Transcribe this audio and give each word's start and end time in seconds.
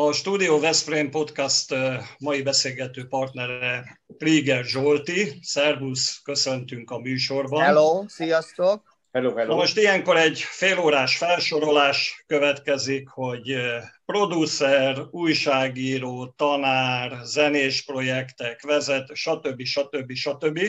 A 0.00 0.12
Studio 0.12 0.60
Veszprém 0.60 1.10
Podcast 1.10 1.74
mai 2.18 2.42
beszélgető 2.42 3.06
partnere 3.06 4.00
Krieger 4.18 4.64
Zsolti. 4.64 5.38
Szervusz, 5.42 6.20
köszöntünk 6.22 6.90
a 6.90 6.98
műsorban. 6.98 7.62
Hello, 7.62 8.04
sziasztok! 8.08 8.98
Hello, 9.12 9.34
hello. 9.34 9.48
Na 9.48 9.54
most 9.54 9.76
ilyenkor 9.76 10.16
egy 10.16 10.40
félórás 10.40 11.16
felsorolás 11.16 12.24
következik, 12.26 13.08
hogy 13.08 13.56
producer, 14.04 15.06
újságíró, 15.10 16.34
tanár, 16.36 17.18
zenés 17.24 17.84
projektek, 17.84 18.62
vezet, 18.62 19.14
stb. 19.14 19.62
stb. 19.62 20.12
stb. 20.12 20.60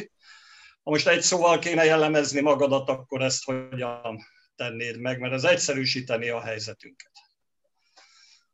Ha 0.83 0.91
most 0.91 1.07
egy 1.07 1.21
szóval 1.21 1.59
kéne 1.59 1.85
jellemezni 1.85 2.41
magadat, 2.41 2.89
akkor 2.89 3.21
ezt 3.21 3.43
hogyan 3.43 4.17
tennéd 4.55 4.99
meg, 4.99 5.19
mert 5.19 5.33
ez 5.33 5.43
egyszerűsíteni 5.43 6.29
a 6.29 6.41
helyzetünket. 6.41 7.11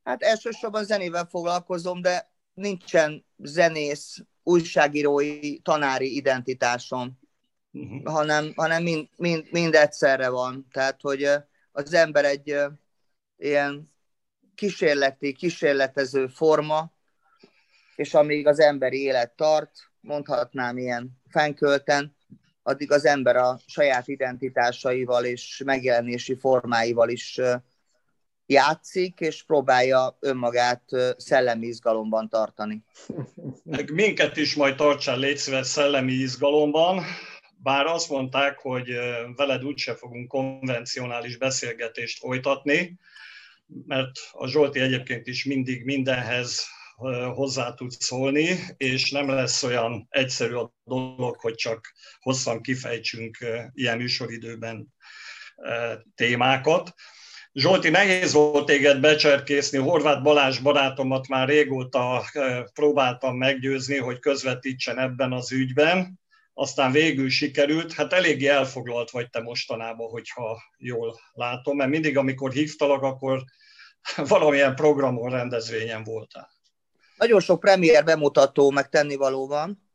Hát 0.05 0.21
elsősorban 0.21 0.83
zenével 0.83 1.25
foglalkozom, 1.25 2.01
de 2.01 2.31
nincsen 2.53 3.25
zenész, 3.37 4.17
újságírói, 4.43 5.59
tanári 5.59 6.15
identitásom, 6.15 7.19
uh-huh. 7.71 8.13
hanem, 8.13 8.53
hanem 8.55 8.83
mind, 8.83 9.07
mind, 9.15 9.47
mind 9.51 9.75
egyszerre 9.75 10.29
van. 10.29 10.67
Tehát, 10.71 11.01
hogy 11.01 11.29
az 11.71 11.93
ember 11.93 12.25
egy 12.25 12.55
ilyen 13.37 13.93
kísérleti, 14.55 15.33
kísérletező 15.33 16.27
forma, 16.27 16.91
és 17.95 18.13
amíg 18.13 18.47
az 18.47 18.59
emberi 18.59 19.01
élet 19.01 19.31
tart, 19.31 19.71
mondhatnám 20.01 20.77
ilyen 20.77 21.21
fenkölten, 21.29 22.15
addig 22.63 22.91
az 22.91 23.05
ember 23.05 23.35
a 23.35 23.59
saját 23.65 24.07
identitásaival 24.07 25.25
és 25.25 25.61
megjelenési 25.65 26.35
formáival 26.35 27.09
is 27.09 27.41
játszik, 28.45 29.19
és 29.19 29.43
próbálja 29.43 30.17
önmagát 30.19 30.83
szellemi 31.17 31.67
izgalomban 31.67 32.29
tartani. 32.29 32.83
Meg 33.63 33.91
minket 33.91 34.37
is 34.37 34.55
majd 34.55 34.75
tartsál 34.75 35.17
légy 35.17 35.37
szíves 35.37 35.67
szellemi 35.67 36.11
izgalomban, 36.11 37.03
bár 37.57 37.85
azt 37.85 38.09
mondták, 38.09 38.59
hogy 38.59 38.87
veled 39.35 39.63
úgyse 39.63 39.95
fogunk 39.95 40.27
konvencionális 40.27 41.37
beszélgetést 41.37 42.19
folytatni, 42.19 42.99
mert 43.85 44.11
a 44.31 44.47
Zsolti 44.47 44.79
egyébként 44.79 45.27
is 45.27 45.43
mindig 45.45 45.83
mindenhez 45.83 46.65
hozzá 47.33 47.73
tud 47.73 47.91
szólni, 47.91 48.59
és 48.77 49.11
nem 49.11 49.29
lesz 49.29 49.63
olyan 49.63 50.07
egyszerű 50.09 50.53
a 50.53 50.73
dolog, 50.83 51.39
hogy 51.39 51.55
csak 51.55 51.93
hosszan 52.19 52.61
kifejtsünk 52.61 53.37
ilyen 53.73 53.97
műsoridőben 53.97 54.93
témákat. 56.15 56.93
Zsolti, 57.57 57.89
nehéz 57.89 58.33
volt 58.33 58.65
téged 58.65 58.99
becserkészni, 58.99 59.77
Horváth 59.77 60.21
Balázs 60.21 60.59
barátomat 60.59 61.27
már 61.27 61.47
régóta 61.47 62.23
próbáltam 62.73 63.37
meggyőzni, 63.37 63.97
hogy 63.97 64.19
közvetítsen 64.19 64.99
ebben 64.99 65.31
az 65.31 65.51
ügyben, 65.51 66.19
aztán 66.53 66.91
végül 66.91 67.29
sikerült, 67.29 67.93
hát 67.93 68.13
eléggé 68.13 68.47
elfoglalt 68.47 69.09
vagy 69.09 69.29
te 69.29 69.41
mostanában, 69.41 70.09
hogyha 70.09 70.61
jól 70.77 71.19
látom, 71.33 71.77
mert 71.77 71.89
mindig, 71.89 72.17
amikor 72.17 72.51
hívtalak, 72.51 73.01
akkor 73.01 73.43
valamilyen 74.27 74.75
programon, 74.75 75.31
rendezvényen 75.31 76.03
voltál. 76.03 76.49
Nagyon 77.17 77.39
sok 77.39 77.59
premier 77.59 78.03
bemutató, 78.03 78.69
meg 78.69 78.89
tennivaló 78.89 79.47
van. 79.47 79.89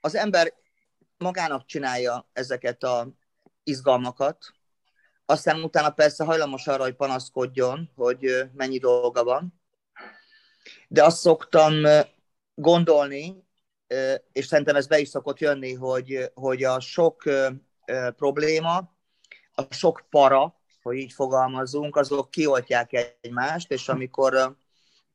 Az 0.00 0.14
ember 0.14 0.52
magának 1.16 1.66
csinálja 1.66 2.28
ezeket 2.32 2.82
a 2.82 3.08
izgalmakat, 3.62 4.58
aztán 5.30 5.62
utána 5.62 5.90
persze 5.90 6.24
hajlamos 6.24 6.66
arra, 6.66 6.82
hogy 6.82 6.94
panaszkodjon, 6.94 7.90
hogy 7.96 8.50
mennyi 8.54 8.78
dolga 8.78 9.24
van. 9.24 9.60
De 10.88 11.04
azt 11.04 11.18
szoktam 11.18 11.74
gondolni, 12.54 13.44
és 14.32 14.46
szerintem 14.46 14.76
ez 14.76 14.86
be 14.86 14.98
is 14.98 15.08
szokott 15.08 15.38
jönni, 15.38 15.74
hogy, 15.74 16.30
hogy 16.34 16.64
a 16.64 16.80
sok 16.80 17.22
probléma, 18.16 18.76
a 19.54 19.62
sok 19.70 20.06
para, 20.10 20.54
hogy 20.82 20.96
így 20.96 21.12
fogalmazzunk, 21.12 21.96
azok 21.96 22.30
kioltják 22.30 23.16
egymást, 23.20 23.70
és 23.70 23.88
amikor 23.88 24.56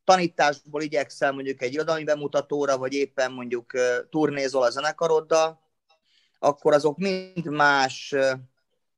tanításból 0.03 0.81
igyekszel 0.81 1.31
mondjuk 1.31 1.61
egy 1.61 1.73
irodalmi 1.73 2.03
bemutatóra, 2.03 2.77
vagy 2.77 2.93
éppen 2.93 3.31
mondjuk 3.31 3.71
turnézol 4.09 4.63
a 4.63 4.69
zenekaroddal, 4.69 5.59
akkor 6.39 6.73
azok 6.73 6.97
mind 6.97 7.45
más 7.45 8.15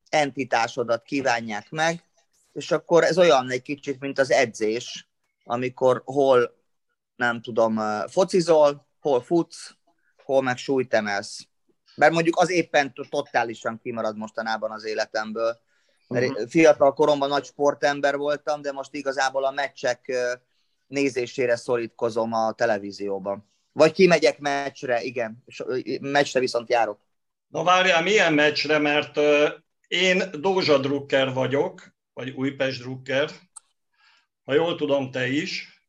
entitásodat 0.10 1.04
kívánják 1.04 1.70
meg, 1.70 2.04
és 2.54 2.72
akkor 2.72 3.04
ez 3.04 3.18
olyan 3.18 3.52
egy 3.52 3.62
kicsit, 3.62 4.00
mint 4.00 4.20
az 4.20 4.32
edzés, 4.32 5.08
amikor 5.44 6.02
hol, 6.06 6.56
nem 7.16 7.42
tudom, 7.42 7.80
focizol, 8.08 8.88
hol 9.00 9.22
futsz, 9.22 9.76
hol 10.24 10.42
meg 10.42 10.58
súlyt 10.58 10.94
emelsz. 10.94 11.48
Mert 11.96 12.14
mondjuk 12.14 12.40
az 12.40 12.50
éppen 12.50 12.94
totálisan 13.10 13.80
kimarad 13.84 14.18
mostanában 14.18 14.72
az 14.72 14.86
életemből. 14.86 15.60
Mert 16.08 16.30
uh-huh. 16.30 16.50
fiatal 16.50 16.94
koromban 16.94 17.30
nagy 17.30 17.46
sportember 17.46 18.18
voltam, 18.18 18.62
de 18.62 18.72
most 18.72 18.94
igazából 18.94 19.46
a 19.46 19.52
meccsek 19.52 20.12
nézésére 20.88 21.56
szorítkozom 21.56 22.34
a 22.34 22.52
televízióban. 22.52 23.50
Vagy 23.72 23.92
kimegyek 23.92 24.40
meccsre, 24.40 25.02
igen, 25.02 25.44
meccsre 26.00 26.40
viszont 26.40 26.70
járok. 26.70 27.00
Na 27.48 27.64
várjál, 27.64 28.02
milyen 28.02 28.34
meccsre, 28.34 28.78
mert 28.78 29.20
én 29.88 30.32
Dózsa 30.32 30.78
Drucker 30.78 31.34
vagyok, 31.34 31.96
vagy 32.14 32.30
Újpest 32.30 32.82
Drucker. 32.82 33.30
Ha 34.44 34.54
jól 34.54 34.76
tudom, 34.76 35.12
te 35.12 35.28
is. 35.28 35.82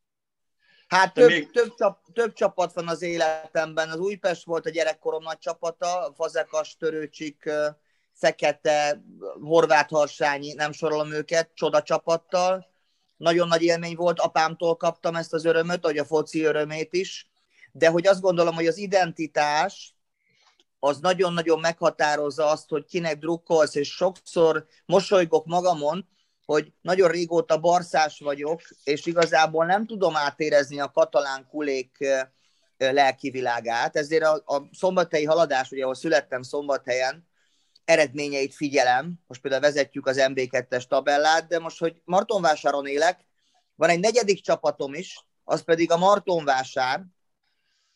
Hát 0.88 1.14
több, 1.14 1.28
még... 1.28 1.50
több, 1.50 1.74
csap, 1.74 1.98
több 2.12 2.32
csapat 2.32 2.72
van 2.72 2.88
az 2.88 3.02
életemben. 3.02 3.90
Az 3.90 3.98
Újpest 3.98 4.44
volt 4.44 4.66
a 4.66 4.70
gyerekkorom 4.70 5.22
nagy 5.22 5.38
csapata, 5.38 6.12
Fazekas, 6.16 6.76
Törőcsik, 6.76 7.50
Fekete, 8.12 9.02
Horváth 9.40 9.92
Harsányi, 9.92 10.52
nem 10.52 10.72
sorolom 10.72 11.12
őket, 11.12 11.50
csoda 11.54 11.82
csapattal. 11.82 12.66
Nagyon 13.16 13.48
nagy 13.48 13.62
élmény 13.62 13.96
volt, 13.96 14.20
apámtól 14.20 14.76
kaptam 14.76 15.14
ezt 15.14 15.32
az 15.32 15.44
örömöt, 15.44 15.82
vagy 15.82 15.98
a 15.98 16.04
foci 16.04 16.42
örömét 16.42 16.92
is. 16.92 17.30
De 17.72 17.88
hogy 17.88 18.06
azt 18.06 18.20
gondolom, 18.20 18.54
hogy 18.54 18.66
az 18.66 18.76
identitás, 18.76 19.94
az 20.78 20.98
nagyon-nagyon 20.98 21.60
meghatározza 21.60 22.46
azt, 22.46 22.68
hogy 22.68 22.84
kinek 22.84 23.18
drukkolsz, 23.18 23.74
és 23.74 23.94
sokszor 23.94 24.66
mosolygok 24.86 25.46
magamon, 25.46 26.08
hogy 26.44 26.72
nagyon 26.80 27.10
régóta 27.10 27.58
barszás 27.58 28.18
vagyok, 28.18 28.60
és 28.84 29.06
igazából 29.06 29.64
nem 29.66 29.86
tudom 29.86 30.16
átérezni 30.16 30.80
a 30.80 30.90
katalán 30.90 31.46
kulék 31.50 31.98
lelki 32.76 33.30
világát, 33.30 33.96
ezért 33.96 34.24
a, 34.24 34.42
a 34.46 34.68
szombathelyi 34.72 35.24
haladás, 35.24 35.70
ugye 35.70 35.82
ahol 35.82 35.94
születtem 35.94 36.42
szombathelyen, 36.42 37.28
eredményeit 37.84 38.54
figyelem, 38.54 39.12
most 39.26 39.40
például 39.40 39.62
vezetjük 39.62 40.06
az 40.06 40.16
MB2-es 40.20 40.84
tabellát, 40.84 41.46
de 41.46 41.58
most, 41.58 41.78
hogy 41.78 42.00
Martonvásáron 42.04 42.86
élek, 42.86 43.26
van 43.74 43.88
egy 43.88 44.00
negyedik 44.00 44.42
csapatom 44.42 44.94
is, 44.94 45.24
az 45.44 45.62
pedig 45.62 45.90
a 45.90 45.96
Martonvásár, 45.96 47.04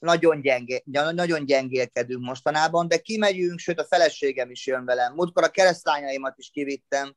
nagyon, 0.03 0.41
gyengé, 0.41 0.83
nagyon 0.91 1.45
gyengélkedünk 1.45 2.25
mostanában, 2.25 2.89
de 2.89 2.99
kimegyünk, 2.99 3.59
sőt 3.59 3.81
a 3.81 3.85
feleségem 3.85 4.51
is 4.51 4.67
jön 4.67 4.85
velem. 4.85 5.15
Múltkor 5.15 5.45
a 5.45 5.49
keresztányaimat 5.49 6.39
is 6.39 6.51
kivittem, 6.53 7.17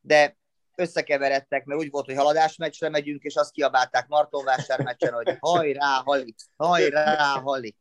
de 0.00 0.36
összekeveredtek, 0.76 1.64
mert 1.64 1.80
úgy 1.80 1.90
volt, 1.90 2.06
hogy 2.06 2.16
haladásmeccsre 2.16 2.88
megyünk, 2.88 3.22
és 3.22 3.34
azt 3.34 3.52
kiabálták 3.52 4.06
Martonvásár 4.08 4.80
meccsen, 4.82 5.12
hogy 5.12 5.36
hajrá, 5.40 6.02
Hali, 6.04 6.34
hajrá, 6.56 7.40
Hali. 7.44 7.76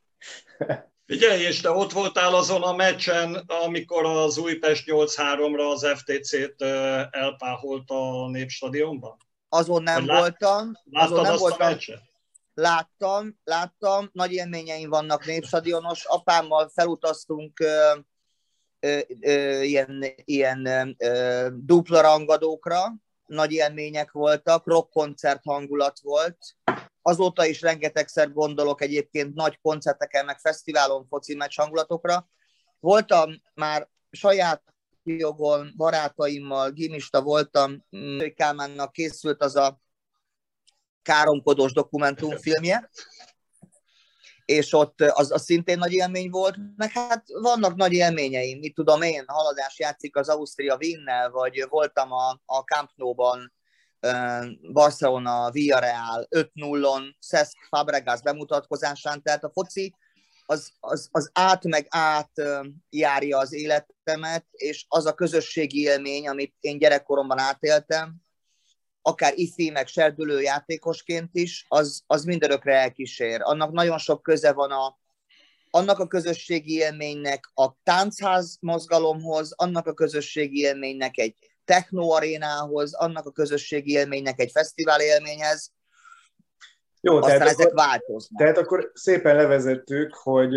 Figyelj, 1.05 1.41
és 1.41 1.61
te 1.61 1.69
ott 1.69 1.91
voltál 1.91 2.35
azon 2.35 2.63
a 2.63 2.75
meccsen, 2.75 3.33
amikor 3.63 4.05
az 4.05 4.37
Újpest 4.37 4.83
8-3-ra 4.87 5.71
az 5.71 5.87
FTC-t 5.95 6.61
elpáholt 7.11 7.89
a 7.89 8.29
Népstadionban? 8.29 9.17
Azon 9.49 9.83
nem 9.83 10.05
Vagy 10.05 10.17
voltam. 10.17 10.71
Láttad 10.83 11.11
azon 11.11 11.23
nem 11.23 11.31
azt 11.31 11.41
voltam. 11.41 11.67
a 11.67 11.69
meccset? 11.69 12.01
Láttam, 12.59 13.39
láttam, 13.43 14.09
nagy 14.13 14.31
élményeim 14.31 14.89
vannak 14.89 15.25
népstadionos, 15.25 16.05
apámmal 16.05 16.69
felutaztunk 16.69 17.59
ö, 17.59 17.95
ö, 18.79 18.99
ö, 19.21 19.61
ilyen, 19.61 20.05
ilyen 20.15 20.95
ö, 20.97 21.47
dupla 21.53 22.01
rangadókra, 22.01 22.93
nagy 23.25 23.51
élmények 23.51 24.11
voltak, 24.11 24.67
rockkoncert 24.67 25.43
hangulat 25.43 25.99
volt, 25.99 26.37
azóta 27.01 27.45
is 27.45 27.61
rengetegszer 27.61 28.33
gondolok 28.33 28.81
egyébként 28.81 29.33
nagy 29.33 29.59
koncerteken, 29.61 30.25
meg 30.25 30.39
fesztiválon 30.39 31.05
foci 31.07 31.35
meccs 31.35 31.57
hangulatokra, 31.57 32.29
voltam 32.79 33.41
már 33.53 33.87
saját 34.11 34.63
jogon, 35.03 35.73
barátaimmal, 35.77 36.71
gimista 36.71 37.21
voltam, 37.21 37.85
Kálmánnak 38.35 38.91
készült 38.91 39.41
az 39.41 39.55
a 39.55 39.79
káromkodós 41.01 41.73
dokumentumfilmje, 41.73 42.89
és 44.45 44.73
ott 44.73 45.01
az, 45.01 45.31
az 45.31 45.43
szintén 45.43 45.77
nagy 45.77 45.93
élmény 45.93 46.29
volt, 46.29 46.55
meg 46.75 46.91
hát 46.91 47.23
vannak 47.41 47.75
nagy 47.75 47.93
élményeim, 47.93 48.59
mit 48.59 48.73
tudom 48.73 49.01
én, 49.01 49.23
haladás 49.27 49.79
játszik 49.79 50.15
az 50.15 50.29
Ausztria 50.29 50.77
Winnel, 50.81 51.29
vagy 51.29 51.65
voltam 51.69 52.11
a, 52.11 52.41
a 52.45 52.59
Camp 52.59 52.89
Nou-ban, 52.95 53.53
Barcelona, 54.71 55.51
Villarreal 55.51 56.27
5-0-on, 56.29 57.15
Cesc 57.19 57.57
Fabregas 57.69 58.21
bemutatkozásán, 58.21 59.21
tehát 59.21 59.43
a 59.43 59.49
foci 59.49 59.95
az, 60.45 60.71
az, 60.79 61.09
az 61.11 61.29
át 61.33 61.63
meg 61.63 61.87
át 61.89 62.31
járja 62.89 63.37
az 63.37 63.53
életemet, 63.53 64.45
és 64.51 64.85
az 64.87 65.05
a 65.05 65.13
közösségi 65.13 65.81
élmény, 65.81 66.27
amit 66.27 66.55
én 66.59 66.77
gyerekkoromban 66.77 67.39
átéltem, 67.39 68.15
akár 69.01 69.33
ifi, 69.35 69.69
meg 69.69 69.87
serdülő 69.87 70.41
játékosként 70.41 71.29
is, 71.31 71.65
az, 71.67 72.03
az 72.07 72.23
mindörökre 72.23 72.73
elkísér. 72.73 73.39
Annak 73.43 73.71
nagyon 73.71 73.97
sok 73.97 74.21
köze 74.21 74.53
van 74.53 74.71
a, 74.71 74.97
annak 75.69 75.99
a 75.99 76.07
közösségi 76.07 76.73
élménynek 76.73 77.51
a 77.53 77.81
táncház 77.83 78.57
mozgalomhoz, 78.61 79.53
annak 79.55 79.87
a 79.87 79.93
közösségi 79.93 80.59
élménynek 80.59 81.17
egy 81.17 81.35
technoarénához, 81.65 82.93
annak 82.93 83.25
a 83.25 83.31
közösségi 83.31 83.91
élménynek 83.91 84.39
egy 84.39 84.51
fesztivál 84.51 85.01
élményhez, 85.01 85.71
jó, 87.01 87.15
Aztán 87.15 87.37
tehát 87.37 87.53
ezek 87.53 87.65
akkor, 87.65 87.85
változnak. 87.85 88.39
Tehát 88.39 88.57
akkor 88.57 88.91
szépen 88.93 89.35
levezettük, 89.35 90.13
hogy 90.13 90.53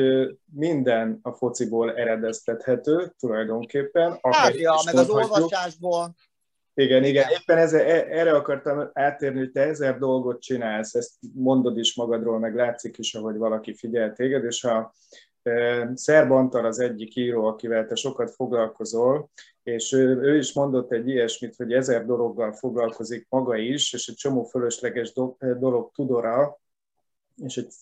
minden 0.53 1.19
a 1.23 1.33
fociból 1.33 1.97
eredeztethető 1.97 3.15
tulajdonképpen. 3.19 4.19
Hát, 4.23 4.55
ja, 4.55 4.75
meg 4.85 4.95
az 4.95 5.09
olvasásból. 5.09 6.15
Igen, 6.75 7.05
igen, 7.05 7.29
éppen 7.31 7.59
ez, 7.59 7.73
e, 7.73 8.07
erre 8.11 8.33
akartam 8.33 8.91
átérni, 8.93 9.39
hogy 9.39 9.51
te 9.51 9.61
ezer 9.61 9.99
dolgot 9.99 10.41
csinálsz, 10.41 10.95
ezt 10.95 11.15
mondod 11.35 11.79
is 11.79 11.95
magadról, 11.95 12.39
meg 12.39 12.55
látszik 12.55 12.99
is, 12.99 13.15
ahogy 13.15 13.37
valaki 13.37 13.75
figyel 13.75 14.13
téged, 14.13 14.45
és 14.45 14.65
a 14.65 14.93
e, 15.43 15.91
Szerb 15.95 16.31
Antal 16.31 16.67
az 16.67 16.79
egyik 16.79 17.17
író, 17.17 17.45
akivel 17.45 17.87
te 17.87 17.95
sokat 17.95 18.31
foglalkozol, 18.31 19.31
és 19.63 19.93
ő, 19.93 20.21
ő 20.21 20.37
is 20.37 20.53
mondott 20.53 20.93
egy 20.93 21.09
ilyesmit, 21.09 21.57
hogy 21.57 21.73
ezer 21.73 22.07
dologgal 22.07 22.53
foglalkozik 22.53 23.27
maga 23.29 23.57
is, 23.57 23.93
és 23.93 24.09
egy 24.09 24.17
csomó 24.17 24.45
fölösleges 24.45 25.13
dolog 25.39 25.91
tudora, 25.95 26.61
és 27.37 27.57
egy 27.57 27.73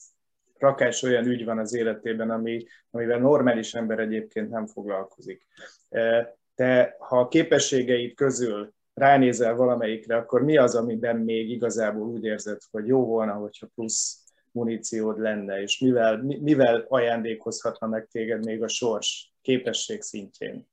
rakás 0.59 1.03
olyan 1.03 1.27
ügy 1.27 1.45
van 1.45 1.59
az 1.59 1.75
életében, 1.75 2.31
ami, 2.31 2.67
amivel 2.91 3.19
normális 3.19 3.75
ember 3.75 3.99
egyébként 3.99 4.51
nem 4.51 4.67
foglalkozik. 4.67 5.47
E, 5.89 6.37
te, 6.55 6.97
ha 6.99 7.19
a 7.19 7.29
képességeid 7.29 8.15
közül 8.15 8.73
ránézel 9.01 9.55
valamelyikre, 9.55 10.17
akkor 10.17 10.43
mi 10.43 10.57
az, 10.57 10.75
amiben 10.75 11.17
még 11.17 11.51
igazából 11.51 12.07
úgy 12.07 12.25
érzed, 12.25 12.59
hogy 12.71 12.87
jó 12.87 13.05
volna, 13.05 13.33
hogyha 13.33 13.67
plusz 13.75 14.25
muníciód 14.53 15.19
lenne, 15.19 15.61
és 15.61 15.79
mivel, 15.79 16.23
mivel 16.23 16.87
ajándékozhatna 16.89 17.87
meg 17.87 18.09
téged 18.11 18.45
még 18.45 18.63
a 18.63 18.69
sors 18.69 19.35
képesség 19.43 20.03
szintjén? 20.03 20.69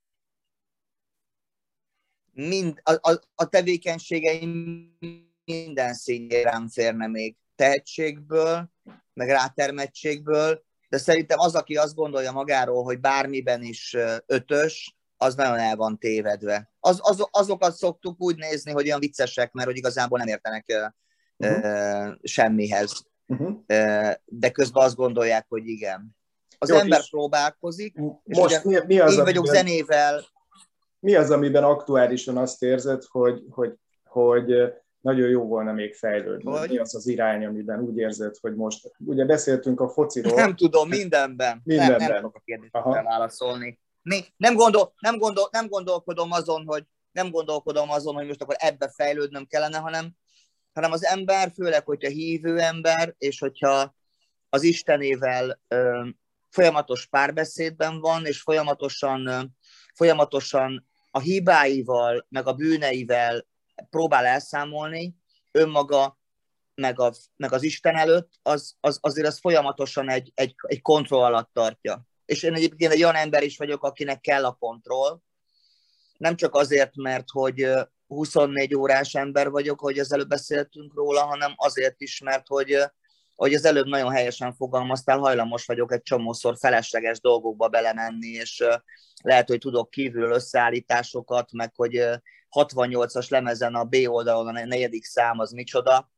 Mind, 2.31 2.81
a, 2.83 3.11
a, 3.11 3.19
a 3.35 3.49
tevékenységeim 3.49 4.97
minden 5.45 5.93
szintjén 5.93 6.43
rám 6.43 6.67
férne 6.67 7.07
még 7.07 7.35
tehetségből, 7.55 8.69
meg 9.13 9.29
rátermettségből, 9.29 10.63
de 10.89 10.97
szerintem 10.97 11.39
az, 11.39 11.55
aki 11.55 11.75
azt 11.75 11.95
gondolja 11.95 12.31
magáról, 12.31 12.83
hogy 12.83 12.99
bármiben 12.99 13.61
is 13.61 13.95
ötös, 14.25 14.97
az 15.17 15.35
nagyon 15.35 15.57
el 15.57 15.75
van 15.75 15.97
tévedve. 15.97 16.71
Az, 16.79 16.99
az, 17.01 17.27
azokat 17.31 17.75
szoktuk 17.75 18.15
úgy 18.17 18.35
nézni, 18.35 18.71
hogy 18.71 18.85
olyan 18.85 18.99
viccesek, 18.99 19.51
mert 19.51 19.67
hogy 19.67 19.77
igazából 19.77 20.17
nem 20.17 20.27
értenek 20.27 20.65
uh-huh. 21.37 21.57
uh, 21.57 22.15
semmihez. 22.21 23.05
Uh-huh. 23.27 23.47
Uh, 23.47 24.11
de 24.25 24.49
közben 24.51 24.83
azt 24.83 24.95
gondolják, 24.95 25.45
hogy 25.49 25.67
igen. 25.67 26.15
Az 26.57 26.69
Jó, 26.69 26.75
ember 26.75 26.99
és 26.99 27.09
próbálkozik, 27.09 27.95
most 28.23 28.55
és 28.55 28.61
mi, 28.61 28.77
mi 28.85 28.99
az, 28.99 29.13
én 29.13 29.23
vagyok 29.23 29.47
amiben, 29.47 29.65
zenével. 29.65 30.25
Mi 30.99 31.15
az, 31.15 31.31
amiben 31.31 31.63
aktuálisan 31.63 32.37
azt 32.37 32.63
érzed, 32.63 33.03
hogy, 33.03 33.43
hogy, 33.49 33.73
hogy 34.03 34.53
nagyon 35.01 35.29
jó 35.29 35.43
volna 35.43 35.71
még 35.71 35.95
fejlődni. 35.95 36.51
Hogy? 36.51 36.69
Mi 36.69 36.77
az 36.77 36.95
az 36.95 37.07
irány, 37.07 37.45
amiben 37.45 37.79
úgy 37.79 37.97
érzed, 37.97 38.35
hogy 38.41 38.55
most... 38.55 38.91
Ugye 39.05 39.25
beszéltünk 39.25 39.81
a 39.81 39.89
fociról. 39.89 40.35
Nem 40.35 40.55
tudom, 40.55 40.89
mindenben. 40.89 41.61
mindenben. 41.63 41.97
Nem, 41.97 42.07
nem 42.07 42.15
tudok 42.15 42.35
a 42.35 42.41
kérdésre 42.45 43.01
válaszolni 43.03 43.79
nem, 44.37 44.55
gondol, 44.55 44.93
nem, 44.99 45.17
gondol, 45.17 45.47
nem 45.51 45.67
gondolkodom 45.67 46.31
azon, 46.31 46.65
hogy 46.65 46.83
nem 47.11 47.29
gondolkodom 47.29 47.89
azon, 47.89 48.15
hogy 48.15 48.27
most 48.27 48.41
akkor 48.41 48.55
ebbe 48.57 48.89
fejlődnöm 48.89 49.45
kellene, 49.45 49.77
hanem, 49.77 50.11
hanem 50.73 50.91
az 50.91 51.05
ember, 51.05 51.51
főleg, 51.55 51.85
hogyha 51.85 52.09
hívő 52.09 52.59
ember, 52.59 53.15
és 53.17 53.39
hogyha 53.39 53.95
az 54.49 54.63
Istenével 54.63 55.59
ö, 55.67 56.07
folyamatos 56.49 57.05
párbeszédben 57.05 57.99
van, 57.99 58.25
és 58.25 58.41
folyamatosan, 58.41 59.27
ö, 59.27 59.41
folyamatosan 59.93 60.87
a 61.11 61.19
hibáival, 61.19 62.25
meg 62.29 62.47
a 62.47 62.53
bűneivel 62.53 63.45
próbál 63.89 64.25
elszámolni, 64.25 65.15
önmaga, 65.51 66.19
meg, 66.75 66.99
a, 66.99 67.13
meg 67.35 67.53
az 67.53 67.63
Isten 67.63 67.95
előtt, 67.95 68.31
az, 68.41 68.75
az, 68.79 68.97
azért 69.01 69.27
az 69.27 69.39
folyamatosan 69.39 70.09
egy, 70.09 70.31
egy, 70.35 70.55
egy 70.61 70.81
kontroll 70.81 71.23
alatt 71.23 71.53
tartja 71.53 72.07
és 72.27 72.43
én 72.43 72.53
egyébként 72.53 72.91
egy 72.91 73.03
olyan 73.03 73.15
ember 73.15 73.43
is 73.43 73.57
vagyok, 73.57 73.83
akinek 73.83 74.21
kell 74.21 74.45
a 74.45 74.57
kontroll, 74.59 75.19
nem 76.17 76.35
csak 76.35 76.55
azért, 76.55 76.95
mert 76.95 77.29
hogy 77.29 77.69
24 78.07 78.75
órás 78.75 79.15
ember 79.15 79.49
vagyok, 79.49 79.79
hogy 79.79 79.99
az 79.99 80.13
előbb 80.13 80.27
beszéltünk 80.27 80.93
róla, 80.93 81.21
hanem 81.21 81.53
azért 81.55 82.01
is, 82.01 82.21
mert 82.21 82.47
hogy, 82.47 82.77
hogy 83.35 83.53
az 83.53 83.65
előbb 83.65 83.85
nagyon 83.85 84.11
helyesen 84.11 84.53
fogalmaztál, 84.53 85.17
hajlamos 85.17 85.65
vagyok 85.65 85.93
egy 85.93 86.01
csomószor 86.01 86.57
felesleges 86.57 87.19
dolgokba 87.19 87.67
belemenni, 87.67 88.27
és 88.27 88.63
lehet, 89.23 89.47
hogy 89.47 89.59
tudok 89.59 89.89
kívül 89.89 90.31
összeállításokat, 90.31 91.51
meg 91.51 91.75
hogy 91.75 92.03
68-as 92.51 93.29
lemezen 93.29 93.75
a 93.75 93.83
B 93.83 93.95
oldalon 94.05 94.55
a 94.55 94.65
negyedik 94.65 95.03
szám 95.05 95.39
az 95.39 95.51
micsoda, 95.51 96.11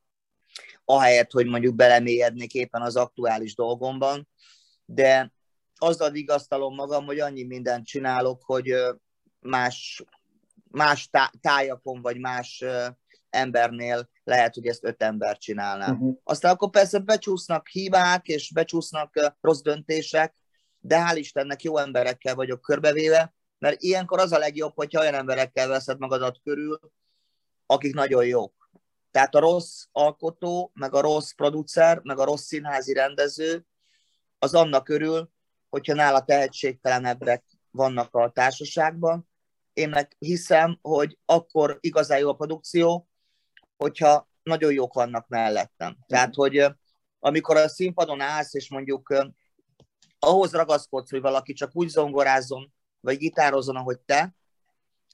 ahelyett, 0.85 1.31
hogy 1.31 1.45
mondjuk 1.45 1.75
belemélyednék 1.75 2.53
éppen 2.53 2.81
az 2.81 2.95
aktuális 2.95 3.55
dolgomban, 3.55 4.27
de 4.85 5.31
azzal 5.79 6.09
vigasztalom 6.09 6.75
magam, 6.75 7.05
hogy 7.05 7.19
annyi 7.19 7.43
mindent 7.43 7.85
csinálok, 7.85 8.43
hogy 8.45 8.73
más, 9.39 10.03
más 10.71 11.09
tájakon, 11.41 12.01
vagy 12.01 12.19
más 12.19 12.63
embernél 13.29 14.09
lehet, 14.23 14.53
hogy 14.53 14.67
ezt 14.67 14.83
öt 14.83 15.03
ember 15.03 15.37
csinálná. 15.37 15.91
Uh-huh. 15.91 16.17
Aztán 16.23 16.53
akkor 16.53 16.69
persze 16.69 16.99
becsúsznak 16.99 17.67
hibák, 17.67 18.27
és 18.27 18.51
becsúsznak 18.51 19.35
rossz 19.41 19.61
döntések, 19.61 20.35
de 20.79 21.05
hál' 21.07 21.17
Istennek 21.17 21.63
jó 21.63 21.77
emberekkel 21.77 22.35
vagyok 22.35 22.61
körbevéve, 22.61 23.33
mert 23.59 23.81
ilyenkor 23.81 24.19
az 24.19 24.31
a 24.31 24.37
legjobb, 24.37 24.75
hogyha 24.75 25.01
olyan 25.01 25.13
emberekkel 25.13 25.67
veszed 25.67 25.99
magadat 25.99 26.39
körül, 26.43 26.79
akik 27.65 27.93
nagyon 27.93 28.25
jók. 28.25 28.71
Tehát 29.11 29.35
a 29.35 29.39
rossz 29.39 29.85
alkotó, 29.91 30.71
meg 30.73 30.93
a 30.93 31.01
rossz 31.01 31.31
producer, 31.31 31.99
meg 32.03 32.19
a 32.19 32.23
rossz 32.23 32.45
színházi 32.45 32.93
rendező, 32.93 33.65
az 34.39 34.53
annak 34.53 34.89
örül, 34.89 35.31
hogyha 35.69 35.93
nála 35.93 36.23
tehetségtelenebbek 36.23 37.43
vannak 37.71 38.15
a 38.15 38.29
társaságban. 38.29 39.29
Én 39.73 39.89
meg 39.89 40.15
hiszem, 40.19 40.79
hogy 40.81 41.17
akkor 41.25 41.77
igazán 41.79 42.19
jó 42.19 42.29
a 42.29 42.35
produkció, 42.35 43.07
hogyha 43.77 44.29
nagyon 44.43 44.73
jók 44.73 44.93
vannak 44.93 45.27
mellettem. 45.27 45.97
Tehát, 46.07 46.33
hogy 46.33 46.65
amikor 47.19 47.57
a 47.57 47.67
színpadon 47.67 48.21
állsz, 48.21 48.53
és 48.53 48.69
mondjuk 48.69 49.13
ahhoz 50.19 50.51
ragaszkodsz, 50.51 51.09
hogy 51.09 51.21
valaki 51.21 51.53
csak 51.53 51.69
úgy 51.73 51.87
zongorázzon, 51.87 52.73
vagy 52.99 53.17
gitározzon, 53.17 53.75
ahogy 53.75 53.99
te, 53.99 54.35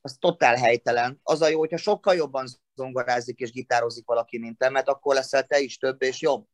az 0.02 0.18
totál 0.20 0.56
helytelen. 0.56 1.20
Az 1.24 1.42
a 1.42 1.48
jó, 1.48 1.60
hogyha 1.60 1.78
sokkal 1.78 2.16
jobban 2.16 2.48
zongorázik 2.76 3.40
és 3.40 3.52
gitározik 3.52 4.06
valaki, 4.06 4.38
mint 4.38 4.58
te, 4.58 4.70
mert 4.70 4.88
akkor 4.88 5.16
leszel 5.16 5.44
te 5.44 5.60
is 5.60 5.78
több 5.78 6.02
és 6.02 6.22
jobb. 6.22 6.48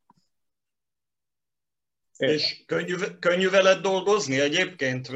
És 2.16 2.62
könnyű, 2.66 2.94
könnyű 3.18 3.50
veled 3.50 3.80
dolgozni 3.80 4.40
egyébként, 4.40 5.08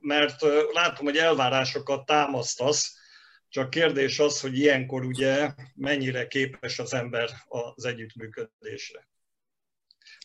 mert 0.00 0.42
látom, 0.72 1.04
hogy 1.04 1.16
elvárásokat 1.16 2.06
támasztasz, 2.06 2.96
csak 3.48 3.70
kérdés 3.70 4.18
az, 4.18 4.40
hogy 4.40 4.58
ilyenkor 4.58 5.04
ugye 5.04 5.52
mennyire 5.74 6.26
képes 6.26 6.78
az 6.78 6.94
ember 6.94 7.30
az 7.48 7.84
együttműködésre. 7.84 9.08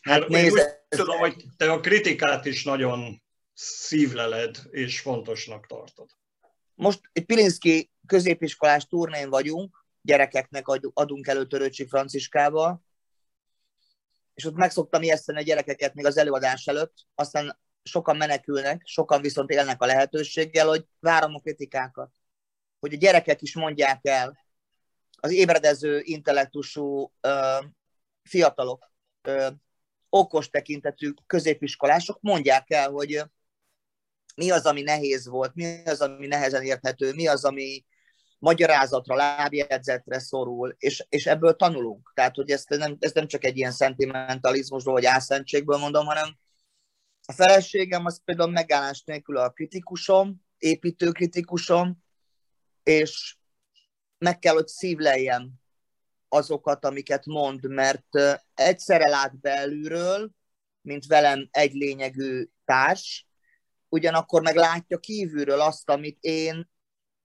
Hát 0.02 0.28
nézd, 0.28 0.56
úgy 0.56 0.64
tudom, 0.88 1.18
hogy 1.18 1.44
te 1.56 1.72
a 1.72 1.80
kritikát 1.80 2.44
is 2.46 2.64
nagyon 2.64 3.22
szívleled 3.54 4.58
és 4.70 5.00
fontosnak 5.00 5.66
tartod. 5.66 6.10
Most 6.74 7.00
egy 7.12 7.24
Pilinszki 7.24 7.90
középiskolás 8.06 8.86
turnén 8.86 9.30
vagyunk, 9.30 9.84
gyerekeknek 10.02 10.68
adunk 10.92 11.26
elő 11.26 11.46
Törőcsi 11.46 11.86
Franciskával, 11.86 12.84
és 14.40 14.46
ott 14.46 14.56
meg 14.56 14.70
szoktam 14.70 15.02
ijeszteni 15.02 15.38
a 15.38 15.42
gyerekeket 15.42 15.94
még 15.94 16.06
az 16.06 16.16
előadás 16.16 16.66
előtt, 16.66 16.94
aztán 17.14 17.58
sokan 17.82 18.16
menekülnek, 18.16 18.82
sokan 18.84 19.20
viszont 19.20 19.50
élnek 19.50 19.82
a 19.82 19.86
lehetőséggel, 19.86 20.66
hogy 20.66 20.86
várom 21.00 21.34
a 21.34 21.40
kritikákat. 21.40 22.10
Hogy 22.78 22.94
a 22.94 22.96
gyerekek 22.96 23.42
is 23.42 23.54
mondják 23.54 23.98
el, 24.02 24.38
az 25.20 25.32
ébredező, 25.32 26.00
intellektusú 26.04 27.12
ö, 27.20 27.58
fiatalok, 28.22 28.92
ö, 29.22 29.48
okos 30.08 30.50
tekintetű 30.50 31.10
középiskolások 31.26 32.18
mondják 32.20 32.70
el, 32.70 32.90
hogy 32.90 33.22
mi 34.36 34.50
az, 34.50 34.66
ami 34.66 34.82
nehéz 34.82 35.26
volt, 35.26 35.54
mi 35.54 35.82
az, 35.84 36.00
ami 36.00 36.26
nehezen 36.26 36.62
érthető, 36.62 37.12
mi 37.14 37.26
az, 37.26 37.44
ami 37.44 37.84
magyarázatra, 38.40 39.14
lábjegyzetre 39.14 40.18
szorul, 40.18 40.74
és, 40.78 41.06
és 41.08 41.26
ebből 41.26 41.56
tanulunk. 41.56 42.12
Tehát, 42.14 42.34
hogy 42.34 42.50
ezt 42.50 42.68
nem, 42.68 42.96
ezt 42.98 43.14
nem 43.14 43.26
csak 43.26 43.44
egy 43.44 43.56
ilyen 43.56 43.72
szentimentalizmusból 43.72 44.92
vagy 44.92 45.04
álszentségből 45.04 45.78
mondom, 45.78 46.06
hanem 46.06 46.38
a 47.26 47.32
feleségem 47.32 48.04
az 48.04 48.20
például 48.24 48.50
megállás 48.50 49.02
nélkül 49.02 49.36
a 49.36 49.50
kritikusom, 49.50 50.42
építő 50.58 51.10
kritikusom, 51.10 52.04
és 52.82 53.36
meg 54.18 54.38
kell, 54.38 54.54
hogy 54.54 54.66
szívleljem 54.66 55.52
azokat, 56.28 56.84
amiket 56.84 57.26
mond, 57.26 57.68
mert 57.68 58.06
egyszerre 58.54 59.08
lát 59.08 59.40
belülről, 59.40 60.30
mint 60.80 61.06
velem 61.06 61.48
egy 61.50 61.72
lényegű 61.72 62.48
társ, 62.64 63.26
ugyanakkor 63.88 64.42
meg 64.42 64.56
látja 64.56 64.98
kívülről 64.98 65.60
azt, 65.60 65.90
amit 65.90 66.18
én 66.20 66.69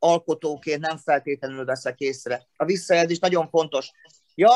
alkotóként 0.06 0.80
nem 0.80 0.98
feltétlenül 0.98 1.66
veszek 1.66 2.00
észre. 2.00 2.48
A 2.56 2.66
visszajelzés 2.66 3.20
nagyon 3.20 3.50
fontos. 3.50 3.92
Ja, 4.36 4.50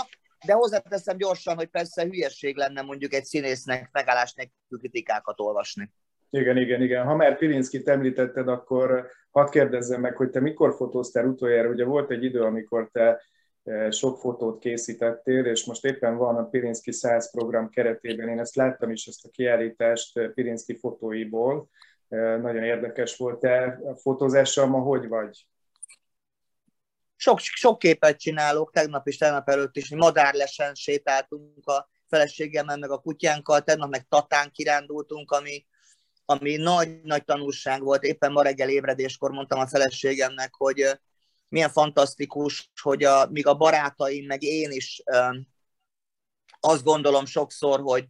de 0.45 0.53
hozzáteszem 0.53 1.17
gyorsan, 1.17 1.55
hogy 1.55 1.67
persze 1.67 2.03
hülyeség 2.03 2.55
lenne 2.55 2.81
mondjuk 2.81 3.13
egy 3.13 3.25
színésznek 3.25 3.89
megállás 3.91 4.33
nélkül 4.33 4.79
kritikákat 4.79 5.39
olvasni. 5.39 5.91
Igen, 6.29 6.57
igen, 6.57 6.81
igen. 6.81 7.05
Ha 7.05 7.15
már 7.15 7.37
Pilinszkit 7.37 7.87
említetted, 7.87 8.47
akkor 8.47 9.11
hadd 9.31 9.49
kérdezzem 9.49 10.01
meg, 10.01 10.15
hogy 10.15 10.29
te 10.29 10.39
mikor 10.39 10.75
fotóztál 10.75 11.25
utoljára? 11.25 11.69
Ugye 11.69 11.83
volt 11.83 12.11
egy 12.11 12.23
idő, 12.23 12.41
amikor 12.41 12.89
te 12.91 13.21
e, 13.63 13.91
sok 13.91 14.17
fotót 14.17 14.59
készítettél, 14.59 15.45
és 15.45 15.65
most 15.65 15.85
éppen 15.85 16.17
van 16.17 16.35
a 16.35 16.47
Pirinszki 16.47 16.91
100 16.91 17.31
program 17.31 17.69
keretében, 17.69 18.29
én 18.29 18.39
ezt 18.39 18.55
láttam 18.55 18.91
is, 18.91 19.05
ezt 19.05 19.25
a 19.25 19.29
kiállítást 19.29 20.31
Pirinszki 20.33 20.77
fotóiból, 20.77 21.57
e, 21.59 21.67
nagyon 22.17 22.63
érdekes 22.63 23.17
volt. 23.17 23.39
Te 23.39 23.79
a 23.85 23.95
fotózással 23.95 24.67
ma 24.67 24.79
hogy 24.79 25.07
vagy? 25.07 25.47
Sok, 27.15 27.39
sok 27.39 27.79
képet 27.79 28.19
csinálok, 28.19 28.71
tegnap 28.71 29.07
is, 29.07 29.17
tegnap 29.17 29.49
előtt 29.49 29.75
is, 29.75 29.89
madárlesen 29.89 30.75
sétáltunk 30.75 31.67
a 31.67 31.89
feleségemmel, 32.07 32.77
meg 32.77 32.91
a 32.91 32.99
kutyánkkal, 32.99 33.61
tegnap 33.61 33.89
meg 33.89 34.07
Tatán 34.07 34.51
kirándultunk, 34.51 35.31
ami, 35.31 35.65
ami 36.25 36.55
nagy-nagy 36.55 37.23
tanulság 37.23 37.81
volt. 37.81 38.03
Éppen 38.03 38.31
ma 38.31 38.41
reggel 38.41 38.69
ébredéskor 38.69 39.31
mondtam 39.31 39.59
a 39.59 39.67
feleségemnek, 39.67 40.53
hogy 40.55 40.99
milyen 41.49 41.69
fantasztikus, 41.69 42.71
hogy 42.81 43.03
a, 43.03 43.27
míg 43.29 43.47
a 43.47 43.55
barátaim, 43.55 44.25
meg 44.25 44.43
én 44.43 44.71
is 44.71 45.03
azt 46.59 46.83
gondolom 46.83 47.25
sokszor, 47.25 47.79
hogy 47.79 48.07